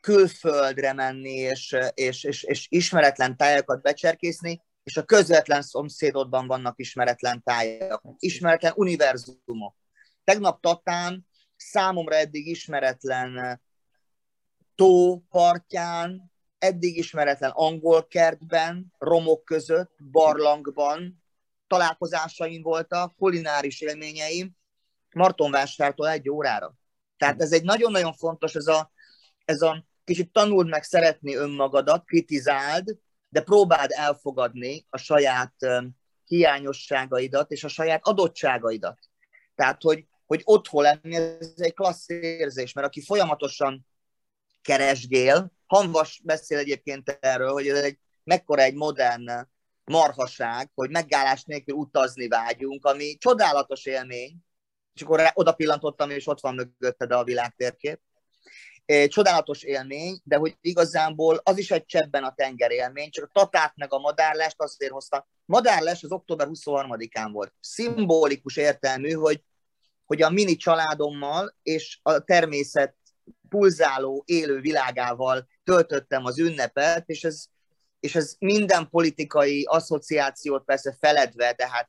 külföldre 0.00 0.92
menni, 0.92 1.34
és, 1.34 1.76
és, 1.94 2.24
és, 2.24 2.42
és 2.42 2.66
ismeretlen 2.70 3.36
tájakat 3.36 3.82
becserkészni, 3.82 4.62
és 4.82 4.96
a 4.96 5.04
közvetlen 5.04 5.62
szomszédodban 5.62 6.46
vannak 6.46 6.78
ismeretlen 6.78 7.42
tájak, 7.42 8.02
ismeretlen 8.18 8.72
univerzumok. 8.76 9.76
Tegnap 10.24 10.60
Tatán 10.60 11.26
számomra 11.56 12.14
eddig 12.14 12.46
ismeretlen 12.46 13.60
tó 14.74 15.18
partján, 15.18 16.32
eddig 16.58 16.96
ismeretlen 16.96 17.50
angol 17.50 18.06
kertben, 18.06 18.92
romok 18.98 19.44
között, 19.44 19.92
barlangban 20.10 21.22
találkozásaim 21.66 22.62
voltak, 22.62 23.16
kulináris 23.16 23.80
élményeim, 23.80 24.56
Martonvásártól 25.14 26.08
egy 26.08 26.30
órára. 26.30 26.74
Tehát 27.16 27.40
ez 27.40 27.52
egy 27.52 27.62
nagyon-nagyon 27.62 28.12
fontos, 28.12 28.54
ez 28.54 28.66
a, 28.66 28.92
ez 29.44 29.62
a 29.62 29.84
kicsit 30.10 30.32
tanuld 30.32 30.68
meg 30.68 30.82
szeretni 30.82 31.34
önmagadat, 31.34 32.04
kritizáld, 32.04 32.96
de 33.28 33.42
próbáld 33.42 33.90
elfogadni 33.92 34.86
a 34.88 34.96
saját 34.96 35.54
hiányosságaidat 36.24 37.50
és 37.50 37.64
a 37.64 37.68
saját 37.68 38.06
adottságaidat. 38.06 38.98
Tehát, 39.54 39.82
hogy, 39.82 40.06
hogy 40.26 40.40
otthon 40.44 40.82
lenni, 40.82 41.14
ez 41.14 41.52
egy 41.56 41.74
klassz 41.74 42.08
érzés, 42.08 42.72
mert 42.72 42.86
aki 42.86 43.02
folyamatosan 43.02 43.86
keresgél, 44.62 45.52
Hanvas 45.66 46.20
beszél 46.24 46.58
egyébként 46.58 47.18
erről, 47.20 47.52
hogy 47.52 47.68
ez 47.68 47.82
egy 47.82 47.98
mekkora 48.24 48.62
egy 48.62 48.74
modern 48.74 49.30
marhaság, 49.84 50.70
hogy 50.74 50.90
megállás 50.90 51.44
nélkül 51.44 51.74
utazni 51.74 52.28
vágyunk, 52.28 52.84
ami 52.84 53.16
csodálatos 53.16 53.86
élmény, 53.86 54.36
és 54.94 55.02
akkor 55.02 55.30
oda 55.34 55.52
pillantottam, 55.52 56.10
és 56.10 56.26
ott 56.26 56.40
van 56.40 56.54
mögötted 56.54 57.12
a 57.12 57.24
világtérkép, 57.24 58.00
csodálatos 59.08 59.62
élmény, 59.62 60.20
de 60.24 60.36
hogy 60.36 60.56
igazából 60.60 61.40
az 61.42 61.58
is 61.58 61.70
egy 61.70 61.84
csebben 61.84 62.24
a 62.24 62.34
tenger 62.34 62.70
élmény, 62.70 63.10
csak 63.10 63.24
a 63.24 63.40
tatát 63.40 63.72
meg 63.76 63.92
a 63.92 63.98
madárlest 63.98 64.60
azért 64.60 64.92
hozta. 64.92 65.28
Madárles 65.44 66.02
az 66.02 66.12
október 66.12 66.48
23-án 66.50 67.28
volt. 67.32 67.54
Szimbolikus 67.60 68.56
értelmű, 68.56 69.10
hogy, 69.10 69.42
hogy 70.04 70.22
a 70.22 70.30
mini 70.30 70.56
családommal 70.56 71.56
és 71.62 71.98
a 72.02 72.18
természet 72.18 72.96
pulzáló, 73.48 74.22
élő 74.26 74.60
világával 74.60 75.48
töltöttem 75.64 76.24
az 76.24 76.38
ünnepet, 76.38 77.08
és 77.08 77.24
ez, 77.24 77.44
és 78.00 78.14
ez 78.14 78.34
minden 78.38 78.88
politikai 78.88 79.64
asszociációt 79.68 80.64
persze 80.64 80.96
feledve, 81.00 81.52
de 81.52 81.68
hát 81.68 81.88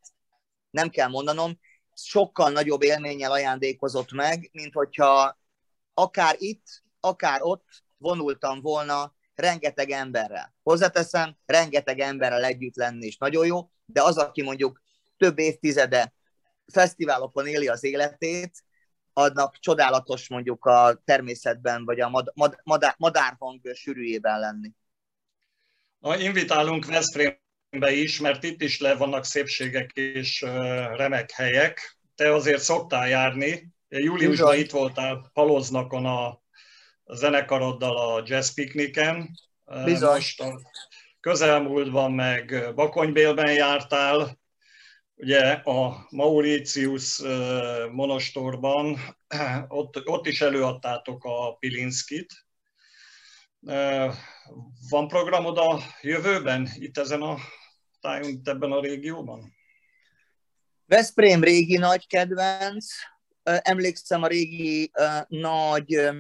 nem 0.70 0.90
kell 0.90 1.08
mondanom, 1.08 1.60
sokkal 1.94 2.52
nagyobb 2.52 2.84
élménnyel 2.84 3.32
ajándékozott 3.32 4.12
meg, 4.12 4.50
mint 4.52 4.74
hogyha 4.74 5.40
akár 5.94 6.36
itt, 6.38 6.81
akár 7.02 7.42
ott 7.42 7.84
vonultam 7.98 8.62
volna 8.62 9.16
rengeteg 9.36 9.90
emberrel. 9.90 10.56
Hozzáteszem, 10.64 11.38
rengeteg 11.46 12.00
emberrel 12.00 12.44
együtt 12.44 12.76
lenni 12.76 13.06
is 13.06 13.18
nagyon 13.18 13.46
jó, 13.46 13.70
de 13.86 14.02
az, 14.04 14.18
aki 14.18 14.42
mondjuk 14.42 14.82
több 15.18 15.40
évtizede 15.40 16.14
fesztiválokon 16.72 17.48
éli 17.48 17.68
az 17.68 17.84
életét, 17.84 18.64
adnak 19.14 19.58
csodálatos 19.60 20.30
mondjuk 20.30 20.66
a 20.66 21.02
természetben, 21.06 21.86
vagy 21.86 22.00
a 22.00 22.10
mad, 22.10 22.32
mad, 22.36 22.60
madár, 22.64 22.96
madárhang 22.98 23.74
sűrűjében 23.74 24.40
lenni. 24.40 24.72
Na, 26.00 26.18
invitálunk 26.18 26.86
Veszprémbe 26.86 27.92
is, 27.92 28.20
mert 28.20 28.44
itt 28.44 28.62
is 28.62 28.80
le 28.80 28.96
vannak 28.96 29.26
szépségek 29.26 29.92
és 29.92 30.42
remek 30.96 31.32
helyek. 31.32 32.00
Te 32.16 32.34
azért 32.34 32.62
szoktál 32.62 33.08
járni. 33.08 33.74
Júliusban 33.90 34.58
itt 34.58 34.72
voltál 34.72 35.30
Paloznakon 35.34 36.06
a 36.06 36.41
a 37.12 37.16
zenekaroddal 37.16 37.98
a 37.98 38.24
jazz 38.26 38.50
pikniken. 38.50 39.30
Bizony. 39.84 40.14
Most 40.14 40.42
a 40.42 40.62
közelmúltban 41.20 42.12
meg 42.12 42.74
Bakonybélben 42.76 43.54
jártál, 43.54 44.40
ugye 45.16 45.52
a 45.52 46.08
Mauritius 46.10 47.22
monostorban, 47.92 48.98
ott, 49.68 50.08
ott 50.08 50.26
is 50.26 50.42
előadtátok 50.42 51.24
a 51.24 51.54
Pilinszkit. 51.54 52.34
Van 54.90 55.08
programod 55.08 55.58
a 55.58 55.80
jövőben 56.02 56.70
itt 56.76 56.98
ezen 56.98 57.22
a 57.22 57.38
tájon, 58.02 58.30
itt 58.30 58.48
ebben 58.48 58.72
a 58.72 58.82
régióban? 58.82 59.54
Veszprém 60.86 61.44
régi 61.44 61.78
nagy 61.78 62.08
kedvenc. 62.08 62.86
Emlékszem 63.44 64.24
a 64.24 64.28
régi 64.28 64.92
nagy 65.28 66.12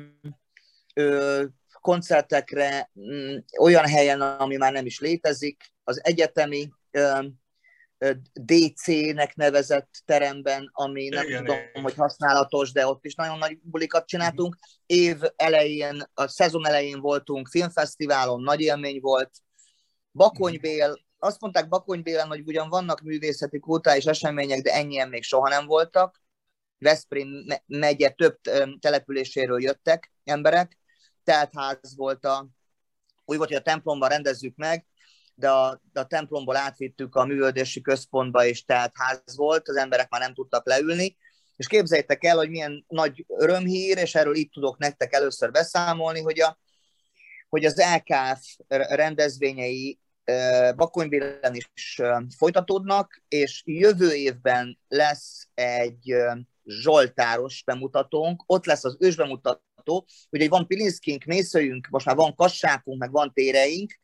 koncertekre 1.82 2.92
mm, 3.00 3.38
olyan 3.60 3.88
helyen, 3.88 4.22
ami 4.22 4.56
már 4.56 4.72
nem 4.72 4.86
is 4.86 5.00
létezik, 5.00 5.74
az 5.84 6.00
egyetemi 6.04 6.72
DC-nek 8.34 9.36
nevezett 9.36 9.90
teremben, 10.06 10.70
ami 10.74 11.08
nem 11.08 11.28
igen, 11.28 11.46
tudom, 11.46 11.60
igen. 11.60 11.84
hogy 11.84 11.94
használatos, 11.94 12.72
de 12.72 12.88
ott 12.88 13.06
is 13.06 13.16
nagyon 13.16 13.38
nagy 13.38 13.60
bulikat 13.62 14.08
csináltunk. 14.08 14.58
Év 14.86 15.18
elején, 15.36 16.04
a 16.14 16.28
szezon 16.28 16.68
elején 16.68 17.00
voltunk 17.00 17.48
filmfesztiválon, 17.48 18.42
nagy 18.42 18.62
élmény 18.62 19.00
volt. 19.02 19.32
Bakonybél, 20.12 21.00
azt 21.18 21.42
mondták 21.42 21.68
Bakonybélen, 21.68 22.28
hogy 22.28 22.42
ugyan 22.46 22.70
vannak 22.70 23.02
művészeti 23.02 23.60
kultúrális 23.60 24.06
események, 24.06 24.62
de 24.62 24.74
ennyien 24.74 25.10
még 25.10 25.24
soha 25.24 25.50
nem 25.50 25.66
voltak. 25.66 26.22
Veszprém 26.78 27.46
megye 27.66 28.10
több 28.10 28.40
településéről 28.80 29.62
jöttek 29.62 30.12
emberek, 30.24 30.78
teltház 31.24 31.96
volt 31.96 32.26
a, 32.26 32.48
úgy 33.26 33.38
volt, 33.38 33.50
hogy 33.50 33.58
a 33.58 33.62
templomban 33.62 34.10
rendezzük 34.10 34.56
meg, 34.56 34.86
de 35.36 35.50
a, 35.50 35.82
de 35.94 36.00
a 36.00 36.06
templomból 36.06 36.56
átvittük 36.56 37.16
a 37.16 37.26
művődési 37.26 37.82
központba, 37.82 38.46
és 38.46 38.66
teltház 38.66 39.36
volt, 39.36 39.68
az 39.68 39.76
emberek 39.76 40.10
már 40.10 40.22
nem 40.22 40.34
tudtak 40.34 40.66
leülni, 40.66 41.18
és 41.56 41.68
képzeljétek 41.68 42.24
el, 42.24 42.38
hogy 42.38 42.50
milyen 42.50 42.86
nagy 42.88 43.26
örömhír, 43.28 43.98
és 43.98 44.16
erről 44.16 44.36
itt 44.36 44.52
tudok 44.52 44.78
nektek 44.78 45.14
először 45.14 45.52
beszámolni, 45.52 46.22
hogy 46.22 46.40
a, 46.40 46.60
hogy 47.50 47.66
az 47.66 47.84
LKF 47.96 48.58
rendezvényei 48.68 50.00
Bakonybélen 50.76 51.56
is 51.56 52.02
folytatódnak, 52.38 53.22
és 53.28 53.62
jövő 53.66 54.14
évben 54.14 54.80
lesz 54.88 55.50
egy 55.54 56.16
Zsoltáros 56.64 57.64
bemutatónk, 57.64 58.44
ott 58.46 58.66
lesz 58.66 58.84
az 58.84 58.98
ősbemutató, 59.00 59.62
ugye 60.30 60.50
van 60.50 60.68
Pilinszkink, 60.68 61.24
mészőjünk, 61.24 61.88
most 61.90 62.06
már 62.06 62.16
van 62.16 62.36
kassákunk, 62.36 63.00
meg 63.00 63.12
van 63.12 63.34
téreink, 63.34 64.00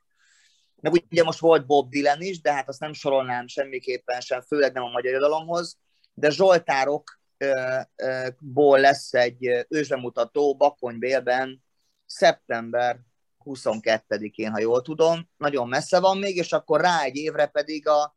meg 0.82 0.94
ugye 0.94 1.24
most 1.24 1.39
volt 1.39 1.65
Bob 1.65 1.89
Dylan 1.89 2.22
is, 2.22 2.41
de 2.41 2.53
hát 2.53 2.67
azt 2.67 2.79
nem 2.79 2.94
sorolnám 2.94 3.48
semmiképpen 3.48 4.20
sem, 4.20 4.41
főleg 4.41 4.74
nem 4.74 4.84
a 4.84 4.91
magyar 4.91 5.12
irodalomhoz, 5.12 5.77
de 6.13 6.29
Zsoltárokból 6.29 8.79
lesz 8.79 9.13
egy 9.13 9.65
ősbemutató 9.70 10.56
Bakonybélben 10.56 11.63
szeptember 12.06 13.00
22-én, 13.46 14.51
ha 14.51 14.60
jól 14.60 14.82
tudom, 14.82 15.29
nagyon 15.38 15.67
messze 15.67 16.00
van 16.00 16.17
még, 16.17 16.36
és 16.36 16.53
akkor 16.53 16.82
rá 16.82 17.01
egy 17.01 17.15
évre 17.15 17.46
pedig 17.46 17.88
a 17.88 18.15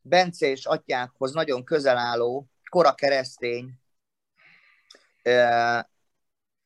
Bencés 0.00 0.66
atyákhoz 0.66 1.32
nagyon 1.32 1.64
közel 1.64 1.96
álló 1.96 2.46
kora 2.70 2.94
keresztény 2.94 3.72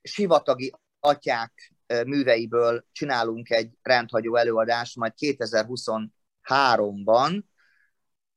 sivatagi 0.08 0.72
atyák 1.00 1.72
eh, 1.86 2.04
műveiből 2.04 2.84
csinálunk 2.92 3.50
egy 3.50 3.70
rendhagyó 3.82 4.36
előadást, 4.36 4.96
majd 4.96 5.12
2023-ban, 5.16 7.42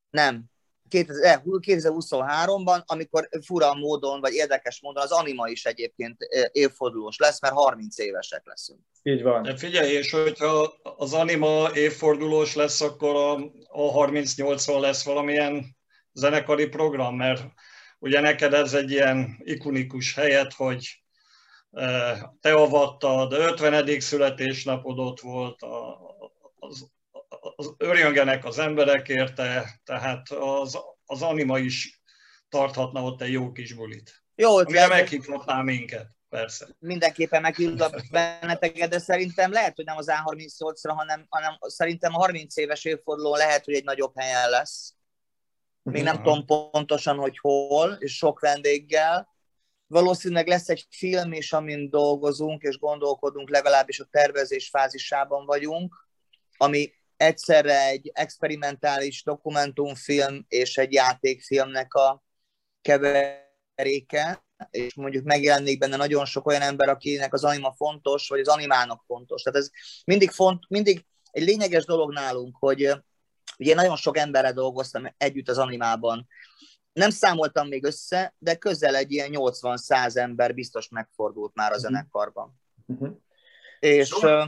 nem, 0.09 0.51
2023-ban, 0.91 2.85
amikor 2.85 3.29
fura 3.45 3.73
módon, 3.73 4.21
vagy 4.21 4.33
érdekes 4.33 4.81
módon 4.81 5.03
az 5.03 5.11
anima 5.11 5.47
is 5.47 5.65
egyébként 5.65 6.17
évfordulós 6.51 7.17
lesz, 7.17 7.41
mert 7.41 7.53
30 7.53 7.97
évesek 7.97 8.41
leszünk. 8.45 8.79
Így 9.03 9.21
van. 9.21 9.43
De 9.43 9.57
figyelj, 9.57 9.91
és 9.91 10.11
hogyha 10.11 10.73
az 10.97 11.13
anima 11.13 11.69
évfordulós 11.73 12.55
lesz, 12.55 12.81
akkor 12.81 13.15
a, 13.15 13.33
a 13.69 14.07
38-on 14.07 14.79
lesz 14.79 15.03
valamilyen 15.03 15.77
zenekari 16.13 16.67
program, 16.67 17.15
mert 17.15 17.43
ugye 17.99 18.19
neked 18.19 18.53
ez 18.53 18.73
egy 18.73 18.91
ilyen 18.91 19.37
ikonikus 19.43 20.13
helyet, 20.13 20.53
hogy 20.53 21.03
te 22.41 22.53
avattad, 22.53 23.33
50. 23.33 23.99
születésnapod 23.99 24.99
ott 24.99 25.19
volt, 25.19 25.61
az, 26.59 26.87
az 27.55 27.73
örjöngenek 27.77 28.45
az 28.45 28.59
emberek 28.59 29.07
érte, 29.07 29.79
tehát 29.83 30.29
az, 30.29 30.79
az 31.05 31.21
anima 31.21 31.59
is 31.59 32.01
tarthatna 32.49 33.03
ott 33.03 33.21
egy 33.21 33.31
jó 33.31 33.51
kis 33.51 33.73
bulit. 33.73 34.23
Jó, 34.35 34.57
Amire 34.57 34.87
meghívhatná 34.87 35.61
minket, 35.61 36.07
persze. 36.29 36.67
Mindenképpen 36.79 37.41
meghívlak 37.41 38.01
benneteket, 38.11 38.89
de 38.89 38.99
szerintem 38.99 39.51
lehet, 39.51 39.75
hogy 39.75 39.85
nem 39.85 39.97
az 39.97 40.07
A38-ra, 40.09 40.93
hanem, 40.95 41.25
hanem 41.29 41.57
szerintem 41.59 42.15
a 42.15 42.17
30 42.17 42.57
éves 42.57 42.85
évfordulón 42.85 43.37
lehet, 43.37 43.65
hogy 43.65 43.73
egy 43.73 43.83
nagyobb 43.83 44.13
helyen 44.15 44.49
lesz. 44.49 44.95
Még 45.83 46.03
nem 46.03 46.15
tudom 46.15 46.45
pontosan, 46.45 47.17
hogy 47.17 47.37
hol, 47.37 47.91
és 47.99 48.15
sok 48.15 48.39
vendéggel. 48.39 49.30
Valószínűleg 49.91 50.47
lesz 50.47 50.69
egy 50.69 50.85
film 50.89 51.33
is, 51.33 51.53
amin 51.53 51.89
dolgozunk, 51.89 52.61
és 52.61 52.77
gondolkodunk, 52.77 53.49
legalábbis 53.49 53.99
a 53.99 54.07
tervezés 54.11 54.69
fázisában 54.69 55.45
vagyunk, 55.45 56.07
ami 56.57 56.93
egyszerre 57.17 57.85
egy 57.85 58.11
experimentális 58.13 59.23
dokumentumfilm 59.23 60.45
és 60.47 60.77
egy 60.77 60.93
játékfilmnek 60.93 61.93
a 61.93 62.23
keveréke, 62.81 64.45
és 64.69 64.93
mondjuk 64.93 65.23
megjelenik 65.23 65.79
benne 65.79 65.95
nagyon 65.95 66.25
sok 66.25 66.47
olyan 66.47 66.61
ember, 66.61 66.89
akinek 66.89 67.33
az 67.33 67.43
anima 67.43 67.73
fontos, 67.73 68.27
vagy 68.27 68.39
az 68.39 68.47
animának 68.47 69.03
fontos. 69.05 69.41
Tehát 69.41 69.59
ez 69.59 69.69
mindig, 70.05 70.29
font, 70.29 70.63
mindig 70.69 71.05
egy 71.31 71.43
lényeges 71.43 71.85
dolog 71.85 72.13
nálunk, 72.13 72.57
hogy 72.59 72.91
ugye 73.57 73.75
nagyon 73.75 73.95
sok 73.95 74.17
emberrel 74.17 74.53
dolgoztam 74.53 75.13
együtt 75.17 75.49
az 75.49 75.57
animában. 75.57 76.27
Nem 76.93 77.09
számoltam 77.09 77.67
még 77.67 77.83
össze, 77.83 78.33
de 78.37 78.55
közel 78.55 78.95
egy 78.95 79.11
ilyen 79.11 79.29
80-100 79.31 80.15
ember 80.15 80.53
biztos 80.53 80.89
megfordult 80.89 81.55
már 81.55 81.71
a 81.71 81.75
mhm. 81.75 81.83
zenekarban. 81.83 82.59
Uh-huh. 82.85 83.17
És, 83.79 84.11
uh, 84.11 84.43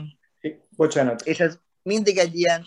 Bocsánat. 0.70 1.22
És 1.26 1.40
ez, 1.40 1.58
mindig 1.82 2.18
egy 2.18 2.34
ilyen, 2.34 2.66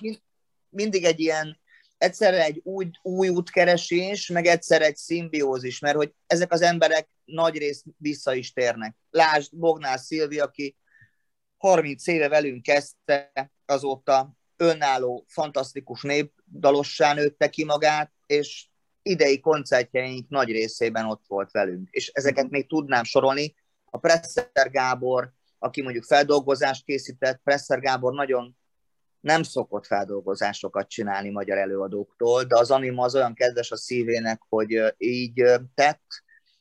mindig 0.69 1.03
egy 1.03 1.19
ilyen 1.19 1.59
egyszerre 1.97 2.43
egy 2.43 2.61
új, 2.63 2.89
új 3.01 3.29
útkeresés, 3.29 4.27
meg 4.27 4.45
egyszer 4.45 4.81
egy 4.81 4.95
szimbiózis, 4.95 5.79
mert 5.79 5.95
hogy 5.95 6.13
ezek 6.27 6.51
az 6.51 6.61
emberek 6.61 7.09
nagy 7.25 7.57
részt 7.57 7.85
vissza 7.97 8.33
is 8.33 8.53
térnek. 8.53 8.95
Lásd 9.09 9.55
Bognár 9.55 9.99
Szilvi, 9.99 10.39
aki 10.39 10.75
30 11.57 12.07
éve 12.07 12.29
velünk 12.29 12.61
kezdte, 12.61 13.51
azóta 13.65 14.31
önálló, 14.57 15.25
fantasztikus 15.27 16.01
népdalossá 16.01 17.13
nőtte 17.13 17.49
ki 17.49 17.65
magát, 17.65 18.11
és 18.25 18.67
idei 19.09 19.39
koncertjeink 19.39 20.29
nagy 20.29 20.51
részében 20.51 21.05
ott 21.05 21.23
volt 21.27 21.51
velünk. 21.51 21.87
És 21.91 22.07
ezeket 22.07 22.43
mhm. 22.43 22.53
még 22.53 22.67
tudnám 22.67 23.03
sorolni. 23.03 23.55
A 23.85 23.97
Presser 23.97 24.71
Gábor, 24.71 25.31
aki 25.59 25.81
mondjuk 25.81 26.03
feldolgozást 26.03 26.85
készített, 26.85 27.41
Presser 27.43 27.79
Gábor 27.79 28.13
nagyon 28.13 28.55
nem 29.19 29.43
szokott 29.43 29.85
feldolgozásokat 29.85 30.89
csinálni 30.89 31.29
magyar 31.29 31.57
előadóktól, 31.57 32.43
de 32.43 32.57
az 32.57 32.71
anima 32.71 33.03
az 33.03 33.15
olyan 33.15 33.33
kedves 33.33 33.71
a 33.71 33.77
szívének, 33.77 34.41
hogy 34.49 34.93
így 34.97 35.43
tett, 35.75 36.05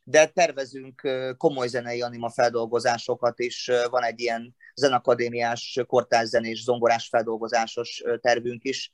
de 0.03 0.27
tervezünk 0.27 1.09
komoly 1.37 1.69
zenei 1.69 2.03
anima 2.03 2.31
feldolgozásokat 2.31 3.39
is, 3.39 3.71
van 3.91 4.05
egy 4.05 4.21
ilyen 4.21 4.57
zenakadémiás, 4.75 5.81
kortárszenés, 5.87 6.63
zongorás 6.63 7.09
feldolgozásos 7.09 8.03
tervünk 8.21 8.65
is, 8.65 8.93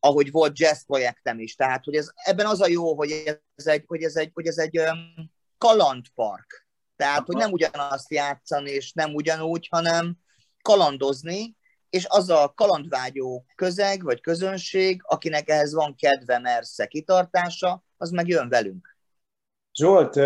ahogy 0.00 0.30
volt 0.30 0.58
jazz 0.58 0.82
projektem 0.82 1.38
is. 1.38 1.54
Tehát, 1.54 1.84
hogy 1.84 1.94
ez, 1.94 2.08
ebben 2.14 2.46
az 2.46 2.60
a 2.60 2.68
jó, 2.68 2.94
hogy 2.94 3.10
ez 3.54 3.66
egy, 3.66 3.84
hogy 3.86 4.02
ez 4.02 4.16
egy, 4.16 4.30
hogy 4.34 4.46
ez 4.46 4.58
egy 4.58 4.80
kalandpark. 5.58 6.66
Tehát, 6.96 7.26
hogy 7.26 7.36
nem 7.36 7.52
ugyanazt 7.52 8.10
játszani, 8.10 8.70
és 8.70 8.92
nem 8.92 9.14
ugyanúgy, 9.14 9.66
hanem 9.70 10.16
kalandozni, 10.62 11.56
és 11.90 12.06
az 12.08 12.30
a 12.30 12.52
kalandvágyó 12.56 13.44
közeg, 13.54 14.02
vagy 14.02 14.20
közönség, 14.20 15.00
akinek 15.04 15.48
ehhez 15.48 15.74
van 15.74 15.94
kedve, 15.94 16.38
mersze, 16.38 16.86
kitartása, 16.86 17.84
az 17.96 18.10
meg 18.10 18.28
jön 18.28 18.48
velünk. 18.48 18.96
Zsolt, 19.72 20.16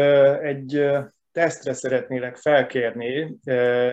egy 0.40 0.84
tesztre 1.32 1.72
szeretnélek 1.72 2.36
felkérni. 2.36 3.38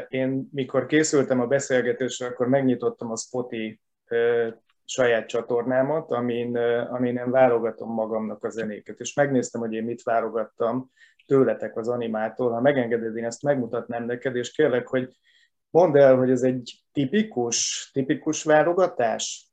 Én 0.08 0.50
mikor 0.52 0.86
készültem 0.86 1.40
a 1.40 1.46
beszélgetésre, 1.46 2.26
akkor 2.26 2.48
megnyitottam 2.48 3.12
a 3.12 3.18
Spotify 3.18 3.80
saját 4.92 5.28
csatornámat, 5.28 6.12
amin, 6.12 6.58
amin 6.90 7.18
én 7.18 7.32
válogatom 7.32 7.94
magamnak 7.94 8.44
a 8.44 8.50
zenéket, 8.50 9.00
és 9.00 9.14
megnéztem, 9.14 9.62
hogy 9.62 9.74
én 9.74 9.84
mit 9.84 10.04
válogattam 10.04 10.92
tőletek 11.26 11.78
az 11.78 11.88
animától. 11.88 12.52
Ha 12.52 12.62
megengeded, 12.62 13.16
én 13.16 13.26
ezt 13.26 13.44
megmutatnám 13.44 14.06
neked, 14.06 14.36
és 14.36 14.52
kérlek, 14.52 14.88
hogy 14.88 15.10
Mondd 15.72 15.98
el, 15.98 16.16
hogy 16.16 16.30
ez 16.30 16.42
egy 16.42 16.84
tipikus, 16.92 17.90
tipikus 17.94 18.44
válogatás? 18.44 19.52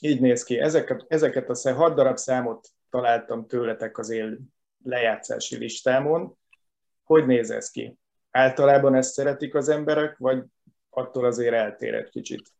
Így 0.00 0.20
néz 0.20 0.42
ki. 0.44 0.58
Ezeket, 0.58 1.04
ezeket 1.08 1.50
a 1.50 1.72
hat 1.74 1.94
darab 1.94 2.16
számot 2.16 2.68
találtam 2.90 3.46
tőletek 3.46 3.98
az 3.98 4.10
én 4.10 4.54
lejátszási 4.84 5.56
listámon. 5.56 6.38
Hogy 7.04 7.26
néz 7.26 7.50
ez 7.50 7.70
ki? 7.70 7.98
Általában 8.30 8.94
ezt 8.94 9.12
szeretik 9.12 9.54
az 9.54 9.68
emberek, 9.68 10.16
vagy 10.18 10.44
attól 10.90 11.24
azért 11.24 11.54
eltér 11.54 11.94
egy 11.94 12.08
kicsit? 12.08 12.55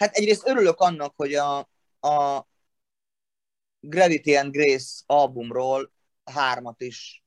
Hát 0.00 0.14
egyrészt 0.14 0.48
örülök 0.48 0.80
annak, 0.80 1.12
hogy 1.16 1.34
a, 1.34 1.58
a 2.00 2.46
Gravity 3.80 4.36
and 4.36 4.52
Grace 4.52 5.02
albumról 5.06 5.92
hármat 6.24 6.80
is 6.80 7.24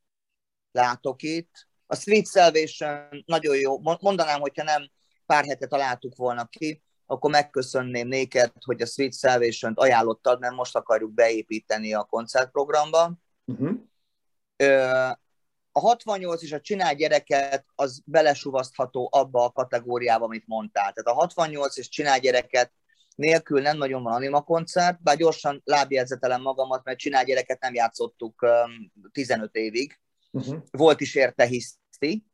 látok 0.72 1.22
itt. 1.22 1.68
A 1.86 1.96
Street 1.96 2.28
Salvation 2.28 3.24
nagyon 3.26 3.56
jó. 3.56 3.80
Mondanám, 3.80 4.40
hogyha 4.40 4.64
nem 4.64 4.92
pár 5.26 5.46
hete 5.46 5.68
találtuk 5.68 6.16
volna 6.16 6.46
ki, 6.46 6.84
akkor 7.06 7.32
megköszönném 7.32 8.08
néked, 8.08 8.52
hogy 8.66 8.82
a 8.82 8.86
Street 8.86 9.14
Salvation-t 9.14 9.80
ajánlottad, 9.80 10.40
mert 10.40 10.56
most 10.56 10.76
akarjuk 10.76 11.14
beépíteni 11.14 11.94
a 11.94 12.04
koncertprogramba. 12.04 13.14
Uh-huh. 13.46 13.80
A 15.76 15.80
68 15.80 16.44
és 16.44 16.52
a 16.52 16.62
Csinál 16.62 16.96
gyereket 16.96 17.66
az 17.76 18.02
belesuvasztható 18.06 19.10
abba 19.12 19.44
a 19.44 19.52
kategóriába, 19.52 20.26
amit 20.26 20.48
mondtál. 20.48 20.94
Tehát 20.94 21.20
a 21.20 21.22
68 21.22 21.78
és 21.78 21.90
Csinál 21.90 22.20
gyereket 22.20 22.72
nélkül 23.16 23.62
nem 23.62 23.78
nagyon 23.78 24.04
van 24.04 24.14
anima 24.14 24.42
koncert, 24.42 25.02
bár 25.04 25.18
gyorsan 25.18 25.62
lábjegyzetelem 25.66 26.42
magamat, 26.42 26.84
mert 26.84 26.98
Csinál 26.98 27.26
gyereket 27.26 27.60
nem 27.62 27.74
játszottuk 27.74 28.48
15 29.12 29.56
évig. 29.56 30.00
Uh-huh. 30.32 30.64
Volt 30.72 31.02
is 31.02 31.16
érte 31.16 31.46
hisz, 31.46 31.78
City. 31.92 32.26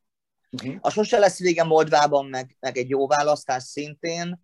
Uh-huh. 0.51 0.75
A 0.79 0.89
sose 0.89 1.17
lesz 1.17 1.39
vége 1.39 1.63
Moldvában, 1.63 2.25
meg, 2.25 2.57
meg 2.59 2.77
egy 2.77 2.89
jó 2.89 3.07
választás 3.07 3.63
szintén, 3.63 4.41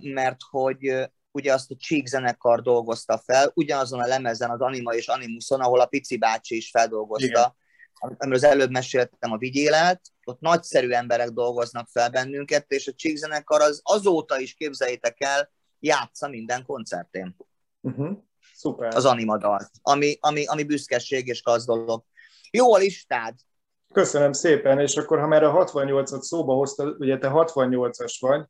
mert 0.00 0.36
hogy 0.50 1.10
ugye 1.30 1.52
azt 1.52 1.70
a 1.70 1.76
Csík 1.78 2.06
zenekar 2.06 2.62
dolgozta 2.62 3.18
fel, 3.18 3.50
ugyanazon 3.54 4.00
a 4.00 4.06
lemezen, 4.06 4.50
az 4.50 4.60
Anima 4.60 4.94
és 4.94 5.08
Animuson, 5.08 5.60
ahol 5.60 5.80
a 5.80 5.86
Pici 5.86 6.16
bácsi 6.16 6.56
is 6.56 6.70
feldolgozta 6.70 7.26
Igen. 7.26 7.56
Amiről 7.98 8.34
az 8.34 8.44
előbb 8.44 8.70
meséltem, 8.70 9.32
a 9.32 9.38
vigyélet, 9.38 10.00
ott 10.24 10.40
nagyszerű 10.40 10.90
emberek 10.90 11.28
dolgoznak 11.28 11.88
fel 11.88 12.10
bennünket, 12.10 12.70
és 12.70 12.88
a 12.88 12.92
Csíkzenekar 12.92 13.60
az 13.60 13.80
azóta 13.84 14.38
is, 14.38 14.54
képzeljétek 14.54 15.20
el, 15.20 15.50
játsza 15.78 16.28
minden 16.28 16.64
koncertén. 16.64 17.36
Uh-huh. 17.80 18.18
Szuper. 18.54 18.94
Az 18.94 19.04
animadalt, 19.04 19.70
ami, 19.82 20.16
ami, 20.20 20.46
ami 20.46 20.62
büszkeség 20.64 21.26
és 21.26 21.42
dolog. 21.66 22.04
Jó 22.50 22.74
a 22.74 22.78
listád. 22.78 23.34
Köszönöm 23.92 24.32
szépen, 24.32 24.78
és 24.78 24.96
akkor 24.96 25.18
ha 25.20 25.26
már 25.26 25.42
a 25.42 25.64
68-at 25.64 26.20
szóba 26.20 26.54
hoztad, 26.54 27.00
ugye 27.00 27.18
te 27.18 27.30
68-as 27.32 28.14
vagy. 28.20 28.44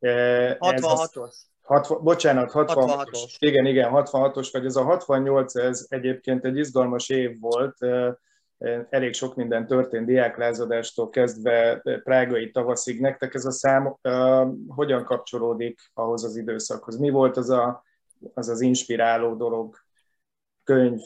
66-os. 0.00 1.14
Eh, 1.18 1.26
60, 1.62 2.02
bocsánat, 2.02 2.50
66-os. 2.52 2.74
66-os. 2.74 3.34
Igen, 3.38 3.66
igen, 3.66 3.90
66-os 3.92 4.48
vagy. 4.52 4.64
Ez 4.64 4.76
a 4.76 4.82
68, 4.82 5.54
ez 5.54 5.86
egyébként 5.88 6.44
egy 6.44 6.56
izgalmas 6.56 7.08
év 7.08 7.40
volt. 7.40 7.76
Elég 8.90 9.12
sok 9.12 9.34
minden 9.34 9.66
történt, 9.66 10.06
diáklázadástól 10.06 11.10
kezdve 11.10 11.80
prágai 12.04 12.50
tavaszig. 12.50 13.00
Nektek 13.00 13.34
ez 13.34 13.44
a 13.44 13.50
szám 13.50 13.86
uh, 13.86 14.48
hogyan 14.68 15.04
kapcsolódik 15.04 15.90
ahhoz 15.94 16.24
az 16.24 16.36
időszakhoz? 16.36 16.96
Mi 16.96 17.10
volt 17.10 17.36
az 17.36 17.50
a, 17.50 17.84
az, 18.34 18.48
az 18.48 18.60
inspiráló 18.60 19.34
dolog, 19.34 19.76
könyv, 20.64 21.00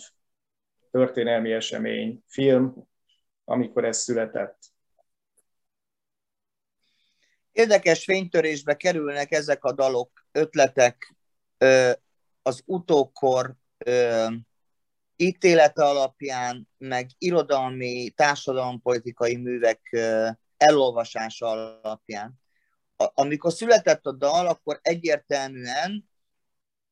történelmi 0.90 1.52
esemény, 1.52 2.22
film, 2.26 2.74
amikor 3.44 3.84
ez 3.84 3.98
született? 3.98 4.58
Érdekes 7.52 8.04
fénytörésbe 8.04 8.76
kerülnek 8.76 9.32
ezek 9.32 9.64
a 9.64 9.72
dalok, 9.72 10.10
ötletek 10.32 11.14
az 12.42 12.62
utókor 12.64 13.54
ítélete 15.20 15.84
alapján, 15.84 16.68
meg 16.78 17.10
irodalmi, 17.18 18.10
társadalompolitikai 18.10 19.36
művek 19.36 19.96
elolvasása 20.56 21.46
alapján. 21.46 22.40
Amikor 22.96 23.52
született 23.52 24.06
a 24.06 24.12
dal, 24.12 24.46
akkor 24.46 24.78
egyértelműen 24.82 26.08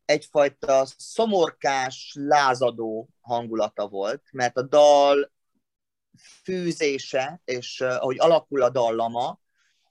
egyfajta 0.05 0.87
szomorkás, 0.97 2.12
lázadó 2.19 3.09
hangulata 3.21 3.89
volt, 3.89 4.23
mert 4.33 4.57
a 4.57 4.62
dal 4.62 5.33
fűzése, 6.43 7.41
és 7.45 7.81
ahogy 7.81 8.19
alakul 8.19 8.62
a 8.62 8.71
dallama, 8.71 9.41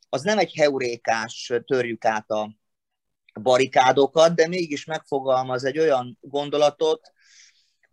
az 0.10 0.22
nem 0.22 0.38
egy 0.38 0.54
heurékás, 0.54 1.54
törjük 1.66 2.06
át 2.06 2.30
a 2.30 2.56
barikádokat, 3.42 4.36
de 4.36 4.48
mégis 4.48 4.86
megfogalmaz 4.86 5.64
egy 5.64 5.80
olyan 5.80 6.18
gondolatot, 6.22 7.14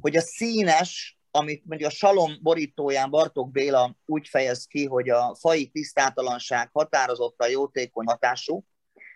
hogy 0.03 0.17
a 0.17 0.21
színes, 0.21 1.19
amit 1.31 1.65
mondjuk 1.65 1.91
a 1.91 1.95
Salom 1.95 2.39
borítóján 2.43 3.11
Bartók 3.11 3.51
Béla 3.51 3.97
úgy 4.07 4.29
fejez 4.29 4.65
ki, 4.65 4.87
hogy 4.87 5.09
a 5.09 5.37
fai 5.41 5.69
tisztátalanság 5.69 6.71
határozottan 6.73 7.51
jótékony 7.51 8.07
hatású, 8.07 8.65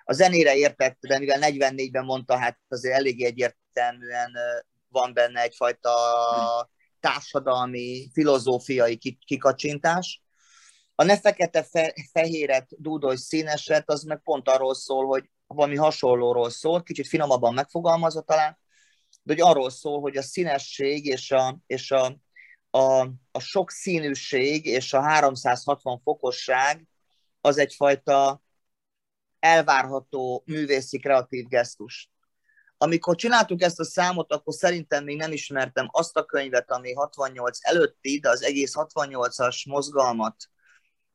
a 0.05 0.13
zenére 0.13 0.57
értett, 0.57 0.99
de 1.01 1.19
mivel 1.19 1.39
44-ben 1.43 2.05
mondta, 2.05 2.37
hát 2.37 2.59
azért 2.69 2.95
elég 2.95 3.25
egyértelműen 3.25 4.33
van 4.89 5.13
benne 5.13 5.41
egyfajta 5.41 5.91
társadalmi, 7.01 8.11
filozófiai 8.13 8.99
kikacsintás. 9.27 10.23
A 10.95 11.05
ne 11.05 11.19
fekete-fehéret 11.19 12.67
dúdolj 12.69 13.17
színeset, 13.17 13.91
az 13.91 14.03
meg 14.03 14.21
pont 14.23 14.49
arról 14.49 14.75
szól, 14.75 15.07
hogy 15.07 15.31
valami 15.47 15.77
hasonlóról 15.77 16.51
szól, 16.51 16.83
kicsit 16.83 17.09
finomabban 17.09 17.55
megfogalmazva 17.55 18.21
talán, 18.21 18.59
de 19.27 19.33
hogy 19.33 19.41
arról 19.41 19.71
szól, 19.71 20.01
hogy 20.01 20.17
a 20.17 20.23
színesség 20.23 21.07
és 21.07 21.31
a, 21.31 21.59
és 21.67 21.91
a, 21.91 22.17
a, 22.71 23.01
a 23.31 23.39
sok 23.39 23.71
színűség 23.71 24.67
és 24.67 24.93
a 24.93 25.01
360 25.01 26.01
fokosság 26.01 26.87
az 27.41 27.59
egyfajta 27.59 28.43
elvárható 29.39 30.43
művészi 30.47 30.99
kreatív 30.99 31.47
gesztus. 31.47 32.11
Amikor 32.79 33.17
csináltuk 33.17 33.63
ezt 33.63 33.81
a 33.81 33.85
számot, 33.85 34.33
akkor 34.33 34.55
szerintem 34.55 35.05
még 35.05 35.17
nem 35.17 35.33
ismertem 35.33 35.89
azt 35.91 36.17
a 36.17 36.25
könyvet, 36.25 36.71
ami 36.71 36.93
68 36.93 37.59
előtti, 37.61 38.19
de 38.19 38.29
az 38.29 38.43
egész 38.43 38.73
68-as 38.75 39.69
mozgalmat 39.69 40.37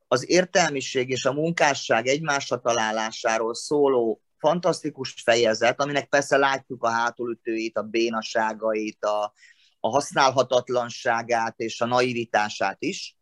az 0.08 0.30
értelmiség 0.30 1.10
és 1.10 1.24
a 1.24 1.32
munkásság 1.32 2.06
egymásra 2.06 2.60
találásáról 2.60 3.54
szóló 3.54 4.22
fantasztikus 4.42 5.14
fejezet, 5.22 5.80
aminek 5.80 6.08
persze 6.08 6.36
látjuk 6.36 6.84
a 6.84 6.88
hátulütőit, 6.88 7.76
a 7.76 7.82
bénaságait, 7.82 9.04
a, 9.04 9.32
a 9.80 9.88
használhatatlanságát 9.88 11.58
és 11.58 11.80
a 11.80 11.86
naivitását 11.86 12.76
is, 12.82 13.16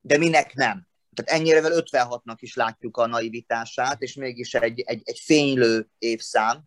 de 0.00 0.18
minek 0.18 0.54
nem? 0.54 0.86
Tehát 1.14 1.40
ennyirevel 1.40 1.72
56-nak 1.74 2.36
is 2.38 2.54
látjuk 2.54 2.96
a 2.96 3.06
naivitását, 3.06 4.02
és 4.02 4.14
mégis 4.14 4.54
egy, 4.54 4.80
egy, 4.80 5.02
egy 5.04 5.18
fénylő 5.18 5.88
évszám. 5.98 6.64